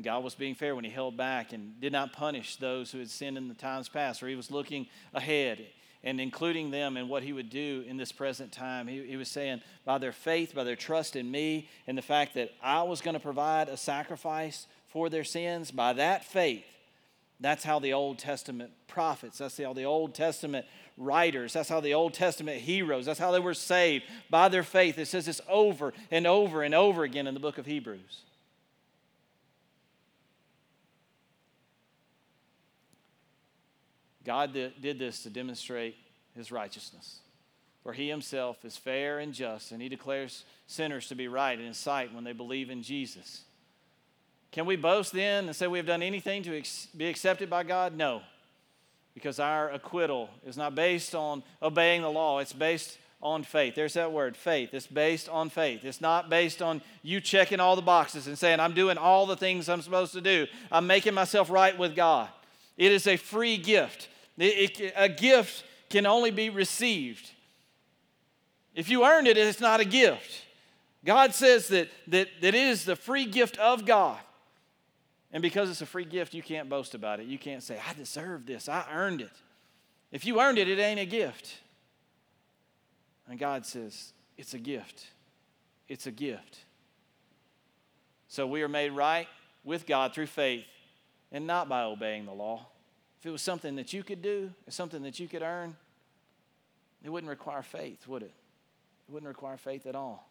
God 0.01 0.23
was 0.23 0.33
being 0.33 0.55
fair 0.55 0.75
when 0.75 0.83
he 0.83 0.89
held 0.89 1.15
back 1.15 1.53
and 1.53 1.79
did 1.79 1.91
not 1.91 2.13
punish 2.13 2.55
those 2.55 2.91
who 2.91 2.97
had 2.97 3.09
sinned 3.09 3.37
in 3.37 3.47
the 3.47 3.53
times 3.53 3.89
past, 3.89 4.23
or 4.23 4.27
he 4.27 4.35
was 4.35 4.49
looking 4.49 4.87
ahead 5.13 5.65
and 6.03 6.19
including 6.19 6.71
them 6.71 6.97
in 6.97 7.07
what 7.07 7.23
he 7.23 7.31
would 7.31 7.49
do 7.49 7.85
in 7.87 7.95
this 7.95 8.11
present 8.11 8.51
time. 8.51 8.87
He, 8.87 9.05
he 9.05 9.15
was 9.15 9.29
saying, 9.29 9.61
by 9.85 9.99
their 9.99 10.11
faith, 10.11 10.53
by 10.53 10.63
their 10.63 10.75
trust 10.75 11.15
in 11.15 11.29
me, 11.29 11.69
and 11.87 11.97
the 11.97 12.01
fact 12.01 12.33
that 12.33 12.49
I 12.61 12.83
was 12.83 13.01
going 13.01 13.13
to 13.13 13.19
provide 13.19 13.69
a 13.69 13.77
sacrifice 13.77 14.67
for 14.89 15.09
their 15.09 15.23
sins, 15.23 15.71
by 15.71 15.93
that 15.93 16.25
faith, 16.25 16.65
that's 17.39 17.63
how 17.63 17.79
the 17.79 17.93
Old 17.93 18.19
Testament 18.19 18.71
prophets, 18.87 19.37
that's 19.37 19.57
how 19.57 19.73
the 19.73 19.85
Old 19.85 20.13
Testament 20.13 20.65
writers, 20.97 21.53
that's 21.53 21.69
how 21.69 21.79
the 21.79 21.93
Old 21.93 22.13
Testament 22.13 22.61
heroes, 22.61 23.05
that's 23.05 23.19
how 23.19 23.31
they 23.31 23.39
were 23.39 23.53
saved 23.53 24.05
by 24.29 24.49
their 24.49 24.63
faith. 24.63 24.97
It 24.97 25.07
says 25.07 25.25
this 25.25 25.41
over 25.47 25.93
and 26.11 26.27
over 26.27 26.63
and 26.63 26.75
over 26.75 27.03
again 27.03 27.27
in 27.27 27.33
the 27.33 27.39
book 27.39 27.57
of 27.57 27.65
Hebrews. 27.65 28.23
God 34.25 34.53
did 34.53 34.99
this 34.99 35.23
to 35.23 35.29
demonstrate 35.29 35.95
his 36.35 36.51
righteousness, 36.51 37.19
for 37.83 37.93
he 37.93 38.09
himself 38.09 38.63
is 38.63 38.77
fair 38.77 39.19
and 39.19 39.33
just, 39.33 39.71
and 39.71 39.81
he 39.81 39.89
declares 39.89 40.45
sinners 40.67 41.07
to 41.09 41.15
be 41.15 41.27
right 41.27 41.59
in 41.59 41.65
his 41.65 41.77
sight 41.77 42.13
when 42.13 42.23
they 42.23 42.33
believe 42.33 42.69
in 42.69 42.83
Jesus. 42.83 43.41
Can 44.51 44.65
we 44.65 44.75
boast 44.75 45.13
then 45.13 45.45
and 45.45 45.55
say 45.55 45.67
we 45.67 45.79
have 45.79 45.87
done 45.87 46.03
anything 46.03 46.43
to 46.43 46.63
be 46.95 47.07
accepted 47.07 47.49
by 47.49 47.63
God? 47.63 47.95
No, 47.95 48.21
because 49.13 49.39
our 49.39 49.71
acquittal 49.71 50.29
is 50.45 50.57
not 50.57 50.75
based 50.75 51.13
on 51.15 51.43
obeying 51.61 52.01
the 52.01 52.09
law, 52.09 52.39
it's 52.39 52.53
based 52.53 52.97
on 53.21 53.43
faith. 53.43 53.73
There's 53.73 53.93
that 53.93 54.11
word, 54.11 54.35
faith. 54.35 54.73
It's 54.73 54.85
based 54.85 55.29
on 55.29 55.49
faith. 55.49 55.85
It's 55.85 56.01
not 56.01 56.29
based 56.29 56.61
on 56.61 56.81
you 57.03 57.21
checking 57.21 57.61
all 57.61 57.77
the 57.77 57.81
boxes 57.81 58.27
and 58.27 58.37
saying, 58.37 58.59
I'm 58.59 58.73
doing 58.73 58.97
all 58.97 59.25
the 59.25 59.37
things 59.37 59.69
I'm 59.69 59.81
supposed 59.81 60.11
to 60.13 60.21
do. 60.21 60.45
I'm 60.69 60.87
making 60.87 61.13
myself 61.13 61.49
right 61.49 61.77
with 61.77 61.95
God. 61.95 62.27
It 62.77 62.91
is 62.91 63.07
a 63.07 63.15
free 63.15 63.55
gift. 63.55 64.09
It, 64.37 64.79
it, 64.79 64.93
a 64.95 65.09
gift 65.09 65.63
can 65.89 66.05
only 66.05 66.31
be 66.31 66.49
received. 66.49 67.29
If 68.73 68.89
you 68.89 69.05
earned 69.05 69.27
it, 69.27 69.37
it's 69.37 69.59
not 69.59 69.79
a 69.79 69.85
gift. 69.85 70.43
God 71.05 71.33
says 71.33 71.67
that, 71.67 71.89
that, 72.07 72.29
that 72.41 72.47
it 72.47 72.55
is 72.55 72.85
the 72.85 72.95
free 72.95 73.25
gift 73.25 73.57
of 73.57 73.85
God. 73.85 74.19
And 75.31 75.41
because 75.41 75.69
it's 75.69 75.81
a 75.81 75.85
free 75.85 76.05
gift, 76.05 76.33
you 76.33 76.41
can't 76.41 76.69
boast 76.69 76.95
about 76.95 77.19
it. 77.19 77.25
You 77.25 77.37
can't 77.37 77.61
say, 77.61 77.79
I 77.87 77.93
deserve 77.93 78.45
this, 78.45 78.69
I 78.69 78.85
earned 78.91 79.21
it. 79.21 79.31
If 80.11 80.25
you 80.25 80.39
earned 80.39 80.59
it, 80.59 80.69
it 80.69 80.79
ain't 80.79 80.99
a 80.99 81.05
gift. 81.05 81.55
And 83.27 83.39
God 83.39 83.65
says, 83.65 84.13
it's 84.37 84.53
a 84.53 84.59
gift. 84.59 85.07
It's 85.87 86.07
a 86.07 86.11
gift. 86.11 86.59
So 88.27 88.47
we 88.47 88.61
are 88.63 88.67
made 88.67 88.91
right 88.91 89.27
with 89.63 89.85
God 89.85 90.13
through 90.13 90.27
faith 90.27 90.65
and 91.31 91.47
not 91.47 91.67
by 91.67 91.83
obeying 91.83 92.25
the 92.25 92.33
law. 92.33 92.67
If 93.23 93.27
it 93.27 93.31
was 93.31 93.41
something 93.41 93.77
that 93.77 93.93
you 93.93 94.03
could 94.03 94.21
do, 94.21 94.51
something 94.67 95.01
that 95.03 95.17
you 95.17 95.29
could 95.29 95.43
earn, 95.43 95.77
it 97.05 97.09
wouldn't 97.09 97.29
require 97.29 97.61
faith, 97.61 98.05
would 98.05 98.21
it? 98.21 98.33
It 99.07 99.11
wouldn't 99.13 99.29
require 99.29 99.55
faith 99.55 99.85
at 99.85 99.95
all. 99.95 100.27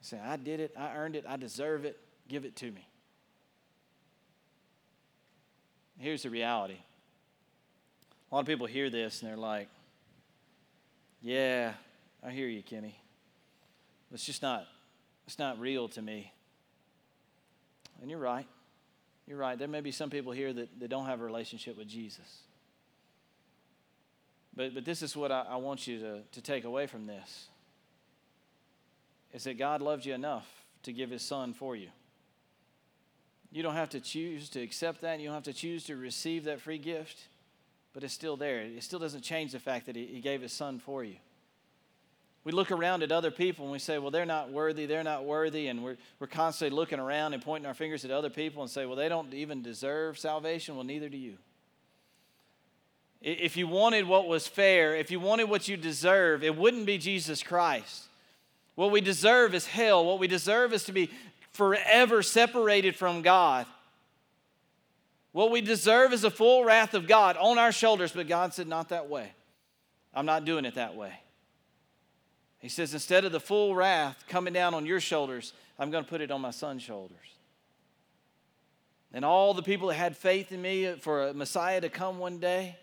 Say, 0.00 0.18
I 0.18 0.38
did 0.38 0.58
it, 0.58 0.72
I 0.74 0.96
earned 0.96 1.16
it, 1.16 1.26
I 1.28 1.36
deserve 1.36 1.84
it, 1.84 2.00
give 2.28 2.46
it 2.46 2.56
to 2.56 2.70
me. 2.70 2.88
Here's 5.98 6.22
the 6.22 6.30
reality. 6.30 6.78
A 8.32 8.34
lot 8.34 8.40
of 8.40 8.46
people 8.46 8.66
hear 8.66 8.88
this 8.88 9.20
and 9.20 9.30
they're 9.30 9.36
like, 9.36 9.68
Yeah, 11.20 11.74
I 12.24 12.30
hear 12.30 12.48
you, 12.48 12.62
Kenny. 12.62 12.98
It's 14.14 14.24
just 14.24 14.40
not, 14.40 14.64
it's 15.26 15.38
not 15.38 15.60
real 15.60 15.88
to 15.88 16.00
me. 16.00 16.32
And 18.00 18.10
you're 18.10 18.18
right. 18.18 18.46
You're 19.28 19.36
right. 19.36 19.58
There 19.58 19.68
may 19.68 19.82
be 19.82 19.90
some 19.90 20.08
people 20.08 20.32
here 20.32 20.54
that, 20.54 20.80
that 20.80 20.88
don't 20.88 21.04
have 21.04 21.20
a 21.20 21.24
relationship 21.24 21.76
with 21.76 21.86
Jesus. 21.86 22.40
But, 24.56 24.74
but 24.74 24.86
this 24.86 25.02
is 25.02 25.14
what 25.14 25.30
I, 25.30 25.44
I 25.50 25.56
want 25.56 25.86
you 25.86 26.00
to, 26.00 26.20
to 26.32 26.40
take 26.40 26.64
away 26.64 26.86
from 26.86 27.06
this 27.06 27.48
is 29.34 29.44
that 29.44 29.58
God 29.58 29.82
loves 29.82 30.06
you 30.06 30.14
enough 30.14 30.46
to 30.84 30.92
give 30.94 31.10
his 31.10 31.20
son 31.20 31.52
for 31.52 31.76
you. 31.76 31.88
You 33.52 33.62
don't 33.62 33.74
have 33.74 33.90
to 33.90 34.00
choose 34.00 34.48
to 34.50 34.62
accept 34.62 35.02
that. 35.02 35.20
You 35.20 35.26
don't 35.26 35.34
have 35.34 35.42
to 35.44 35.52
choose 35.52 35.84
to 35.84 35.96
receive 35.96 36.44
that 36.44 36.62
free 36.62 36.78
gift, 36.78 37.28
but 37.92 38.02
it's 38.02 38.14
still 38.14 38.38
there. 38.38 38.60
It 38.62 38.82
still 38.82 38.98
doesn't 38.98 39.20
change 39.20 39.52
the 39.52 39.58
fact 39.58 39.84
that 39.86 39.96
he, 39.96 40.06
he 40.06 40.20
gave 40.20 40.40
his 40.40 40.52
son 40.54 40.78
for 40.78 41.04
you. 41.04 41.16
We 42.44 42.52
look 42.52 42.70
around 42.70 43.02
at 43.02 43.12
other 43.12 43.30
people 43.30 43.64
and 43.64 43.72
we 43.72 43.78
say, 43.78 43.98
well, 43.98 44.10
they're 44.10 44.24
not 44.24 44.50
worthy, 44.50 44.86
they're 44.86 45.04
not 45.04 45.24
worthy, 45.24 45.66
and 45.66 45.82
we're, 45.82 45.96
we're 46.18 46.28
constantly 46.28 46.74
looking 46.74 46.98
around 46.98 47.34
and 47.34 47.42
pointing 47.42 47.66
our 47.66 47.74
fingers 47.74 48.04
at 48.04 48.10
other 48.10 48.30
people 48.30 48.62
and 48.62 48.70
say, 48.70 48.86
well, 48.86 48.96
they 48.96 49.08
don't 49.08 49.34
even 49.34 49.62
deserve 49.62 50.18
salvation. 50.18 50.76
Well, 50.76 50.84
neither 50.84 51.08
do 51.08 51.18
you. 51.18 51.36
If 53.20 53.56
you 53.56 53.66
wanted 53.66 54.06
what 54.06 54.28
was 54.28 54.46
fair, 54.46 54.94
if 54.94 55.10
you 55.10 55.18
wanted 55.18 55.50
what 55.50 55.66
you 55.66 55.76
deserve, 55.76 56.44
it 56.44 56.56
wouldn't 56.56 56.86
be 56.86 56.98
Jesus 56.98 57.42
Christ. 57.42 58.04
What 58.76 58.92
we 58.92 59.00
deserve 59.00 59.54
is 59.54 59.66
hell. 59.66 60.04
What 60.04 60.20
we 60.20 60.28
deserve 60.28 60.72
is 60.72 60.84
to 60.84 60.92
be 60.92 61.10
forever 61.50 62.22
separated 62.22 62.94
from 62.94 63.22
God. 63.22 63.66
What 65.32 65.50
we 65.50 65.60
deserve 65.60 66.12
is 66.12 66.22
the 66.22 66.30
full 66.30 66.64
wrath 66.64 66.94
of 66.94 67.08
God 67.08 67.36
on 67.36 67.58
our 67.58 67.72
shoulders, 67.72 68.12
but 68.12 68.28
God 68.28 68.54
said, 68.54 68.68
Not 68.68 68.90
that 68.90 69.08
way. 69.08 69.32
I'm 70.14 70.26
not 70.26 70.44
doing 70.44 70.64
it 70.64 70.76
that 70.76 70.94
way. 70.94 71.12
He 72.58 72.68
says, 72.68 72.92
instead 72.92 73.24
of 73.24 73.32
the 73.32 73.40
full 73.40 73.74
wrath 73.74 74.24
coming 74.28 74.52
down 74.52 74.74
on 74.74 74.84
your 74.84 75.00
shoulders, 75.00 75.52
I'm 75.78 75.90
going 75.90 76.04
to 76.04 76.10
put 76.10 76.20
it 76.20 76.30
on 76.30 76.40
my 76.40 76.50
son's 76.50 76.82
shoulders. 76.82 77.16
And 79.12 79.24
all 79.24 79.54
the 79.54 79.62
people 79.62 79.88
that 79.88 79.94
had 79.94 80.16
faith 80.16 80.52
in 80.52 80.60
me 80.60 80.94
for 81.00 81.28
a 81.28 81.34
Messiah 81.34 81.80
to 81.80 81.88
come 81.88 82.18
one 82.18 82.38
day, 82.38 82.76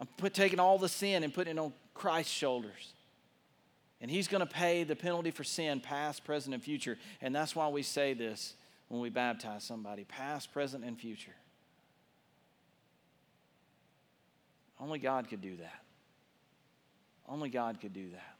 I'm 0.00 0.06
put, 0.16 0.34
taking 0.34 0.60
all 0.60 0.78
the 0.78 0.88
sin 0.88 1.24
and 1.24 1.34
putting 1.34 1.56
it 1.56 1.60
on 1.60 1.72
Christ's 1.94 2.32
shoulders. 2.32 2.92
And 4.00 4.10
he's 4.10 4.28
going 4.28 4.40
to 4.40 4.52
pay 4.52 4.84
the 4.84 4.94
penalty 4.94 5.30
for 5.30 5.42
sin, 5.42 5.80
past, 5.80 6.24
present, 6.24 6.54
and 6.54 6.62
future. 6.62 6.96
And 7.20 7.34
that's 7.34 7.56
why 7.56 7.68
we 7.68 7.82
say 7.82 8.14
this 8.14 8.54
when 8.88 9.00
we 9.00 9.10
baptize 9.10 9.64
somebody 9.64 10.04
past, 10.04 10.52
present, 10.52 10.84
and 10.84 10.98
future. 10.98 11.34
Only 14.78 14.98
God 14.98 15.28
could 15.28 15.40
do 15.40 15.56
that. 15.56 15.82
Only 17.28 17.48
God 17.48 17.80
could 17.80 17.92
do 17.92 18.10
that 18.10 18.35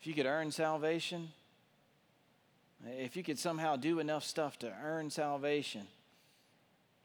if 0.00 0.06
you 0.06 0.14
could 0.14 0.26
earn 0.26 0.50
salvation, 0.50 1.28
if 2.86 3.16
you 3.16 3.22
could 3.22 3.38
somehow 3.38 3.76
do 3.76 3.98
enough 3.98 4.24
stuff 4.24 4.58
to 4.60 4.72
earn 4.82 5.10
salvation, 5.10 5.86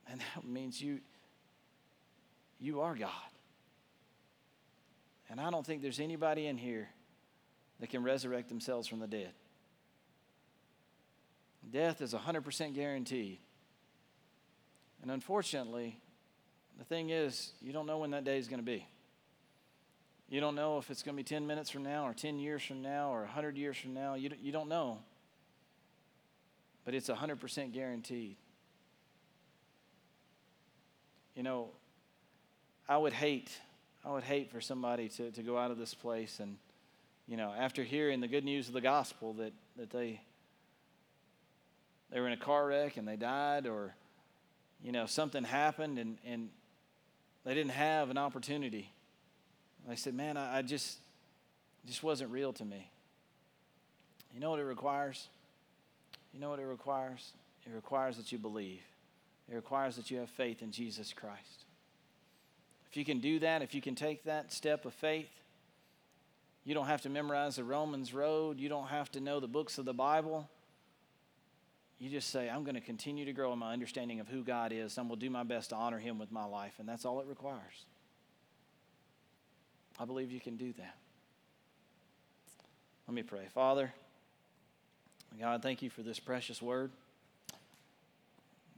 and 0.08 0.20
that 0.20 0.46
means 0.46 0.82
you 0.82 1.00
you 2.60 2.82
are 2.82 2.96
God. 2.96 3.10
And 5.30 5.42
I 5.42 5.50
don't 5.50 5.66
think 5.66 5.82
there's 5.82 6.00
anybody 6.00 6.48
in 6.48 6.58
here 6.58 6.88
that 7.80 7.90
can 7.90 8.04
resurrect 8.04 8.48
themselves 8.48 8.88
from 8.88 9.00
the 9.00 9.08
dead. 9.08 9.32
Death 11.72 12.02
is 12.02 12.14
100% 12.14 12.74
guaranteed. 12.74 13.40
And 15.02 15.12
unfortunately, 15.12 16.00
the 16.78 16.86
thing 16.86 17.10
is, 17.10 17.52
you 17.62 17.74
don't 17.74 17.86
know 17.86 17.98
when 17.98 18.12
that 18.12 18.24
day 18.24 18.38
is 18.38 18.48
going 18.48 18.60
to 18.60 18.66
be. 18.66 18.88
You 20.34 20.40
don't 20.40 20.56
know 20.56 20.80
if 20.80 20.90
it's 20.90 21.04
going 21.04 21.16
to 21.16 21.20
be 21.20 21.24
10 21.24 21.46
minutes 21.46 21.70
from 21.70 21.84
now, 21.84 22.08
or 22.08 22.14
10 22.16 22.40
years 22.40 22.64
from 22.64 22.82
now, 22.82 23.14
or 23.14 23.20
100 23.20 23.56
years 23.56 23.78
from 23.78 23.94
now. 23.94 24.16
You, 24.16 24.32
you 24.42 24.52
don't 24.52 24.68
know. 24.68 24.98
But 26.86 26.96
it's 26.96 27.08
100% 27.08 27.72
guaranteed. 27.72 28.36
You 31.36 31.44
know, 31.44 31.70
I 32.90 32.98
would 32.98 33.14
hate, 33.14 33.52
I 34.04 34.10
would 34.10 34.24
hate 34.24 34.50
for 34.50 34.60
somebody 34.60 35.08
to, 35.10 35.30
to 35.30 35.44
go 35.44 35.56
out 35.56 35.70
of 35.70 35.78
this 35.78 35.94
place 35.94 36.40
and, 36.40 36.58
you 37.28 37.38
know, 37.38 37.54
after 37.56 37.84
hearing 37.84 38.20
the 38.20 38.28
good 38.28 38.44
news 38.44 38.68
of 38.68 38.74
the 38.74 38.82
gospel 38.82 39.34
that, 39.34 39.54
that 39.78 39.92
they, 39.92 40.20
they 42.12 42.20
were 42.20 42.26
in 42.26 42.34
a 42.34 42.38
car 42.38 42.66
wreck 42.66 42.98
and 42.98 43.08
they 43.08 43.18
died, 43.18 43.68
or, 43.68 43.94
you 44.84 44.94
know, 44.94 45.06
something 45.06 45.44
happened 45.44 46.00
and, 46.00 46.18
and 46.26 46.50
they 47.46 47.54
didn't 47.54 47.74
have 47.74 48.10
an 48.10 48.18
opportunity. 48.18 48.93
They 49.88 49.96
said, 49.96 50.14
man, 50.14 50.38
I, 50.38 50.60
I 50.60 50.62
just, 50.62 50.98
just 51.86 52.04
wasn't 52.04 52.32
real 52.32 52.54
to 52.54 52.66
me. 52.66 52.90
You 54.34 54.40
know 54.40 54.50
what 54.50 54.60
it 54.60 54.64
requires? 54.64 55.28
You 56.34 56.40
know 56.40 56.50
what 56.50 56.60
it 56.60 56.66
requires? 56.66 57.34
It 57.66 57.74
requires 57.74 58.18
that 58.18 58.32
you 58.32 58.38
believe. 58.38 58.82
It 59.52 59.56
requires 59.56 59.96
that 59.98 60.10
you 60.10 60.18
have 60.20 60.30
faith 60.30 60.62
in 60.62 60.72
Jesus 60.72 61.14
Christ. 61.14 61.66
If 62.90 62.98
you 62.98 63.06
can 63.06 63.20
do 63.20 63.40
that, 63.40 63.62
if 63.62 63.76
you 63.76 63.82
can 63.82 63.96
take 63.96 64.24
that 64.24 64.54
step 64.54 64.86
of 64.86 64.94
faith, 64.94 65.30
you 66.64 66.74
don't 66.74 66.86
have 66.86 67.02
to 67.02 67.10
memorize 67.10 67.58
the 67.58 67.64
Romans 67.64 68.14
Road. 68.14 68.60
You 68.60 68.70
don't 68.70 68.88
have 68.88 69.12
to 69.12 69.20
know 69.20 69.40
the 69.40 69.48
books 69.48 69.78
of 69.78 69.86
the 69.86 69.94
Bible. 69.94 70.50
You 72.00 72.10
just 72.10 72.30
say, 72.30 72.50
I'm 72.50 72.64
going 72.64 72.76
to 72.76 72.82
continue 72.82 73.26
to 73.26 73.34
grow 73.34 73.52
in 73.54 73.60
my 73.60 73.74
understanding 73.74 74.20
of 74.20 74.28
who 74.28 74.44
God 74.44 74.72
is. 74.72 74.98
and 74.98 75.10
will 75.10 75.16
do 75.16 75.30
my 75.30 75.44
best 75.44 75.70
to 75.70 75.76
honor 75.76 76.00
Him 76.00 76.20
with 76.20 76.32
my 76.32 76.46
life. 76.46 76.74
And 76.80 76.88
that's 76.88 77.06
all 77.06 77.20
it 77.20 77.28
requires. 77.28 77.86
I 80.04 80.06
believe 80.06 80.34
you 80.34 80.42
can 80.42 80.58
do 80.58 80.74
that. 80.74 80.98
Let 83.08 83.16
me 83.16 83.24
pray. 83.24 83.46
Father, 83.54 83.94
God, 85.40 85.62
thank 85.62 85.82
you 85.82 85.90
for 85.90 86.02
this 86.02 86.20
precious 86.20 86.62
word. 86.62 86.92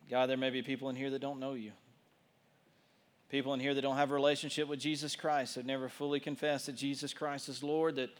God, 0.07 0.29
there 0.29 0.37
may 0.37 0.51
be 0.51 0.61
people 0.61 0.87
in 0.89 0.95
here 0.95 1.09
that 1.09 1.21
don't 1.21 1.39
know 1.39 1.53
you. 1.53 1.71
People 3.31 3.55
in 3.55 3.59
here 3.59 3.73
that 3.73 3.81
don't 3.81 3.97
have 3.97 4.11
a 4.11 4.13
relationship 4.13 4.67
with 4.67 4.79
Jesus 4.79 5.15
Christ, 5.15 5.55
have 5.55 5.65
never 5.65 5.89
fully 5.89 6.19
confessed 6.19 6.67
that 6.67 6.75
Jesus 6.75 7.11
Christ 7.11 7.49
is 7.49 7.63
Lord, 7.63 7.95
that 7.95 8.11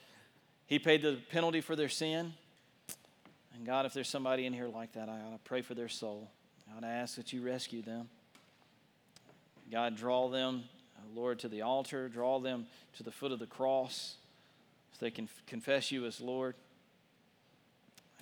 He 0.66 0.80
paid 0.80 1.04
the 1.04 1.20
penalty 1.30 1.62
for 1.62 1.76
their 1.76 1.90
sin. 1.90 2.34
And 3.54 3.68
God, 3.68 3.86
if 3.86 3.94
there's 3.94 4.10
somebody 4.10 4.48
in 4.48 4.54
here 4.54 4.68
like 4.68 4.94
that, 4.94 5.10
I 5.10 5.20
ought 5.20 5.34
to 5.34 5.40
pray 5.44 5.62
for 5.62 5.76
their 5.76 5.90
soul. 5.90 6.32
God, 6.74 6.84
I 6.84 6.94
ask 6.94 7.18
that 7.18 7.32
you 7.32 7.44
rescue 7.44 7.84
them. 7.84 8.10
God, 9.72 9.96
draw 9.96 10.28
them, 10.28 10.64
Lord, 11.14 11.40
to 11.40 11.48
the 11.48 11.62
altar, 11.62 12.08
draw 12.08 12.40
them 12.40 12.66
to 12.98 13.04
the 13.04 13.12
foot 13.12 13.32
of 13.32 13.40
the 13.40 13.46
cross 13.46 14.16
so 14.94 15.06
they 15.06 15.12
can 15.12 15.28
confess 15.48 15.92
you 15.92 16.06
as 16.06 16.22
Lord. 16.22 16.56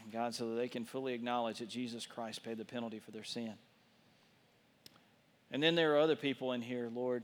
And 0.03 0.11
God, 0.11 0.33
so 0.33 0.49
that 0.49 0.55
they 0.55 0.67
can 0.67 0.85
fully 0.85 1.13
acknowledge 1.13 1.59
that 1.59 1.69
Jesus 1.69 2.05
Christ 2.05 2.43
paid 2.43 2.57
the 2.57 2.65
penalty 2.65 2.99
for 2.99 3.11
their 3.11 3.23
sin. 3.23 3.53
And 5.51 5.61
then 5.61 5.75
there 5.75 5.95
are 5.95 5.99
other 5.99 6.15
people 6.15 6.51
in 6.53 6.61
here, 6.61 6.89
Lord. 6.93 7.23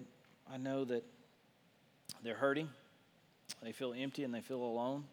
I 0.52 0.58
know 0.58 0.86
that 0.86 1.04
they're 2.24 2.36
hurting, 2.36 2.69
they 3.63 3.72
feel 3.72 3.93
empty, 3.98 4.24
and 4.24 4.34
they 4.34 4.41
feel 4.41 4.62
alone. 4.62 5.04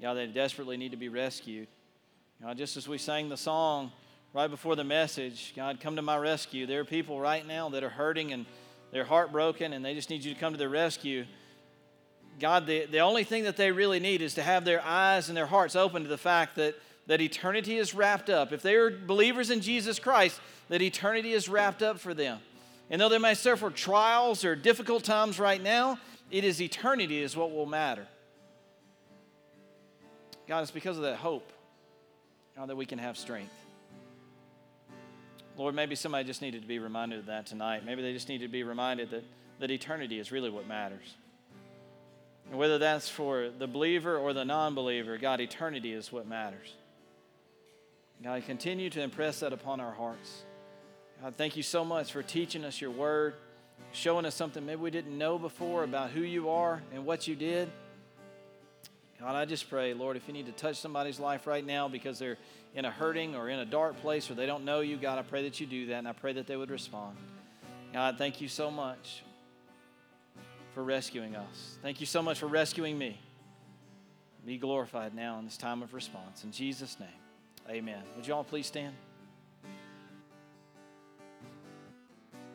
God, 0.00 0.14
they 0.14 0.26
desperately 0.26 0.76
need 0.76 0.90
to 0.90 0.96
be 0.96 1.08
rescued. 1.08 1.68
God, 2.42 2.58
just 2.58 2.76
as 2.76 2.86
we 2.86 2.98
sang 2.98 3.30
the 3.30 3.36
song 3.36 3.92
right 4.34 4.48
before 4.48 4.76
the 4.76 4.84
message, 4.84 5.54
God, 5.56 5.80
come 5.80 5.96
to 5.96 6.02
my 6.02 6.18
rescue. 6.18 6.66
There 6.66 6.80
are 6.80 6.84
people 6.84 7.18
right 7.18 7.46
now 7.46 7.70
that 7.70 7.82
are 7.82 7.88
hurting 7.88 8.32
and 8.32 8.44
they're 8.90 9.04
heartbroken 9.04 9.72
and 9.72 9.84
they 9.84 9.94
just 9.94 10.10
need 10.10 10.24
you 10.24 10.32
to 10.34 10.40
come 10.40 10.52
to 10.52 10.58
their 10.58 10.68
rescue. 10.68 11.24
God, 12.38 12.66
the, 12.66 12.86
the 12.86 13.00
only 13.00 13.24
thing 13.24 13.44
that 13.44 13.56
they 13.56 13.72
really 13.72 14.00
need 14.00 14.22
is 14.22 14.34
to 14.34 14.42
have 14.42 14.64
their 14.64 14.84
eyes 14.84 15.28
and 15.28 15.36
their 15.36 15.46
hearts 15.46 15.74
open 15.74 16.02
to 16.02 16.08
the 16.08 16.18
fact 16.18 16.56
that, 16.56 16.74
that 17.06 17.20
eternity 17.20 17.78
is 17.78 17.94
wrapped 17.94 18.28
up. 18.28 18.52
If 18.52 18.62
they 18.62 18.74
are 18.74 18.90
believers 18.90 19.50
in 19.50 19.60
Jesus 19.60 19.98
Christ, 19.98 20.40
that 20.68 20.82
eternity 20.82 21.32
is 21.32 21.48
wrapped 21.48 21.82
up 21.82 21.98
for 21.98 22.14
them. 22.14 22.38
And 22.90 23.00
though 23.00 23.08
they 23.08 23.18
may 23.18 23.34
suffer 23.34 23.70
trials 23.70 24.44
or 24.44 24.54
difficult 24.54 25.04
times 25.04 25.40
right 25.40 25.62
now, 25.62 25.98
it 26.30 26.44
is 26.44 26.60
eternity 26.60 27.22
is 27.22 27.36
what 27.36 27.52
will 27.52 27.66
matter. 27.66 28.06
God, 30.46 30.62
it's 30.62 30.70
because 30.70 30.96
of 30.96 31.02
that 31.02 31.16
hope 31.16 31.52
God, 32.56 32.68
that 32.68 32.76
we 32.76 32.86
can 32.86 32.98
have 32.98 33.18
strength. 33.18 33.52
Lord, 35.56 35.74
maybe 35.74 35.94
somebody 35.94 36.24
just 36.24 36.42
needed 36.42 36.62
to 36.62 36.68
be 36.68 36.78
reminded 36.78 37.20
of 37.20 37.26
that 37.26 37.46
tonight. 37.46 37.84
Maybe 37.84 38.02
they 38.02 38.12
just 38.12 38.28
need 38.28 38.38
to 38.38 38.48
be 38.48 38.62
reminded 38.62 39.10
that, 39.10 39.24
that 39.60 39.70
eternity 39.70 40.18
is 40.18 40.30
really 40.30 40.50
what 40.50 40.66
matters. 40.66 41.14
And 42.50 42.58
whether 42.58 42.78
that's 42.78 43.08
for 43.08 43.48
the 43.58 43.66
believer 43.66 44.16
or 44.16 44.32
the 44.32 44.44
non 44.44 44.74
believer, 44.74 45.16
God, 45.18 45.40
eternity 45.40 45.92
is 45.92 46.12
what 46.12 46.28
matters. 46.28 46.74
God, 48.22 48.44
continue 48.46 48.90
to 48.90 49.00
impress 49.00 49.40
that 49.40 49.52
upon 49.52 49.80
our 49.80 49.92
hearts. 49.92 50.42
God, 51.22 51.34
thank 51.36 51.56
you 51.56 51.62
so 51.62 51.84
much 51.84 52.12
for 52.12 52.22
teaching 52.22 52.64
us 52.64 52.80
your 52.80 52.90
word, 52.90 53.34
showing 53.92 54.26
us 54.26 54.34
something 54.34 54.64
maybe 54.64 54.80
we 54.80 54.90
didn't 54.90 55.16
know 55.16 55.38
before 55.38 55.84
about 55.84 56.10
who 56.10 56.20
you 56.20 56.50
are 56.50 56.82
and 56.94 57.04
what 57.04 57.26
you 57.26 57.34
did. 57.34 57.70
God, 59.18 59.34
I 59.34 59.46
just 59.46 59.68
pray, 59.70 59.94
Lord, 59.94 60.16
if 60.16 60.28
you 60.28 60.34
need 60.34 60.46
to 60.46 60.52
touch 60.52 60.76
somebody's 60.76 61.18
life 61.18 61.46
right 61.46 61.64
now 61.64 61.88
because 61.88 62.18
they're 62.18 62.36
in 62.76 62.84
a 62.84 62.90
hurting 62.90 63.34
or 63.34 63.48
in 63.48 63.58
a 63.58 63.64
dark 63.64 64.00
place 64.00 64.30
or 64.30 64.34
they 64.34 64.46
don't 64.46 64.64
know 64.64 64.80
you, 64.80 64.98
God, 64.98 65.18
I 65.18 65.22
pray 65.22 65.42
that 65.44 65.58
you 65.58 65.66
do 65.66 65.86
that 65.86 65.96
and 65.96 66.06
I 66.06 66.12
pray 66.12 66.34
that 66.34 66.46
they 66.46 66.56
would 66.56 66.70
respond. 66.70 67.16
God, 67.92 68.18
thank 68.18 68.40
you 68.40 68.48
so 68.48 68.70
much 68.70 69.22
for 70.74 70.84
rescuing 70.84 71.34
us. 71.34 71.78
Thank 71.82 72.00
you 72.00 72.06
so 72.06 72.22
much 72.22 72.38
for 72.38 72.46
rescuing 72.46 72.98
me. 72.98 73.18
Be 74.44 74.58
glorified 74.58 75.14
now 75.14 75.38
in 75.38 75.46
this 75.46 75.56
time 75.56 75.82
of 75.82 75.94
response. 75.94 76.44
In 76.44 76.52
Jesus' 76.52 77.00
name, 77.00 77.08
amen. 77.68 78.02
Would 78.14 78.28
you 78.28 78.34
all 78.34 78.44
please 78.44 78.66
stand? 78.66 78.94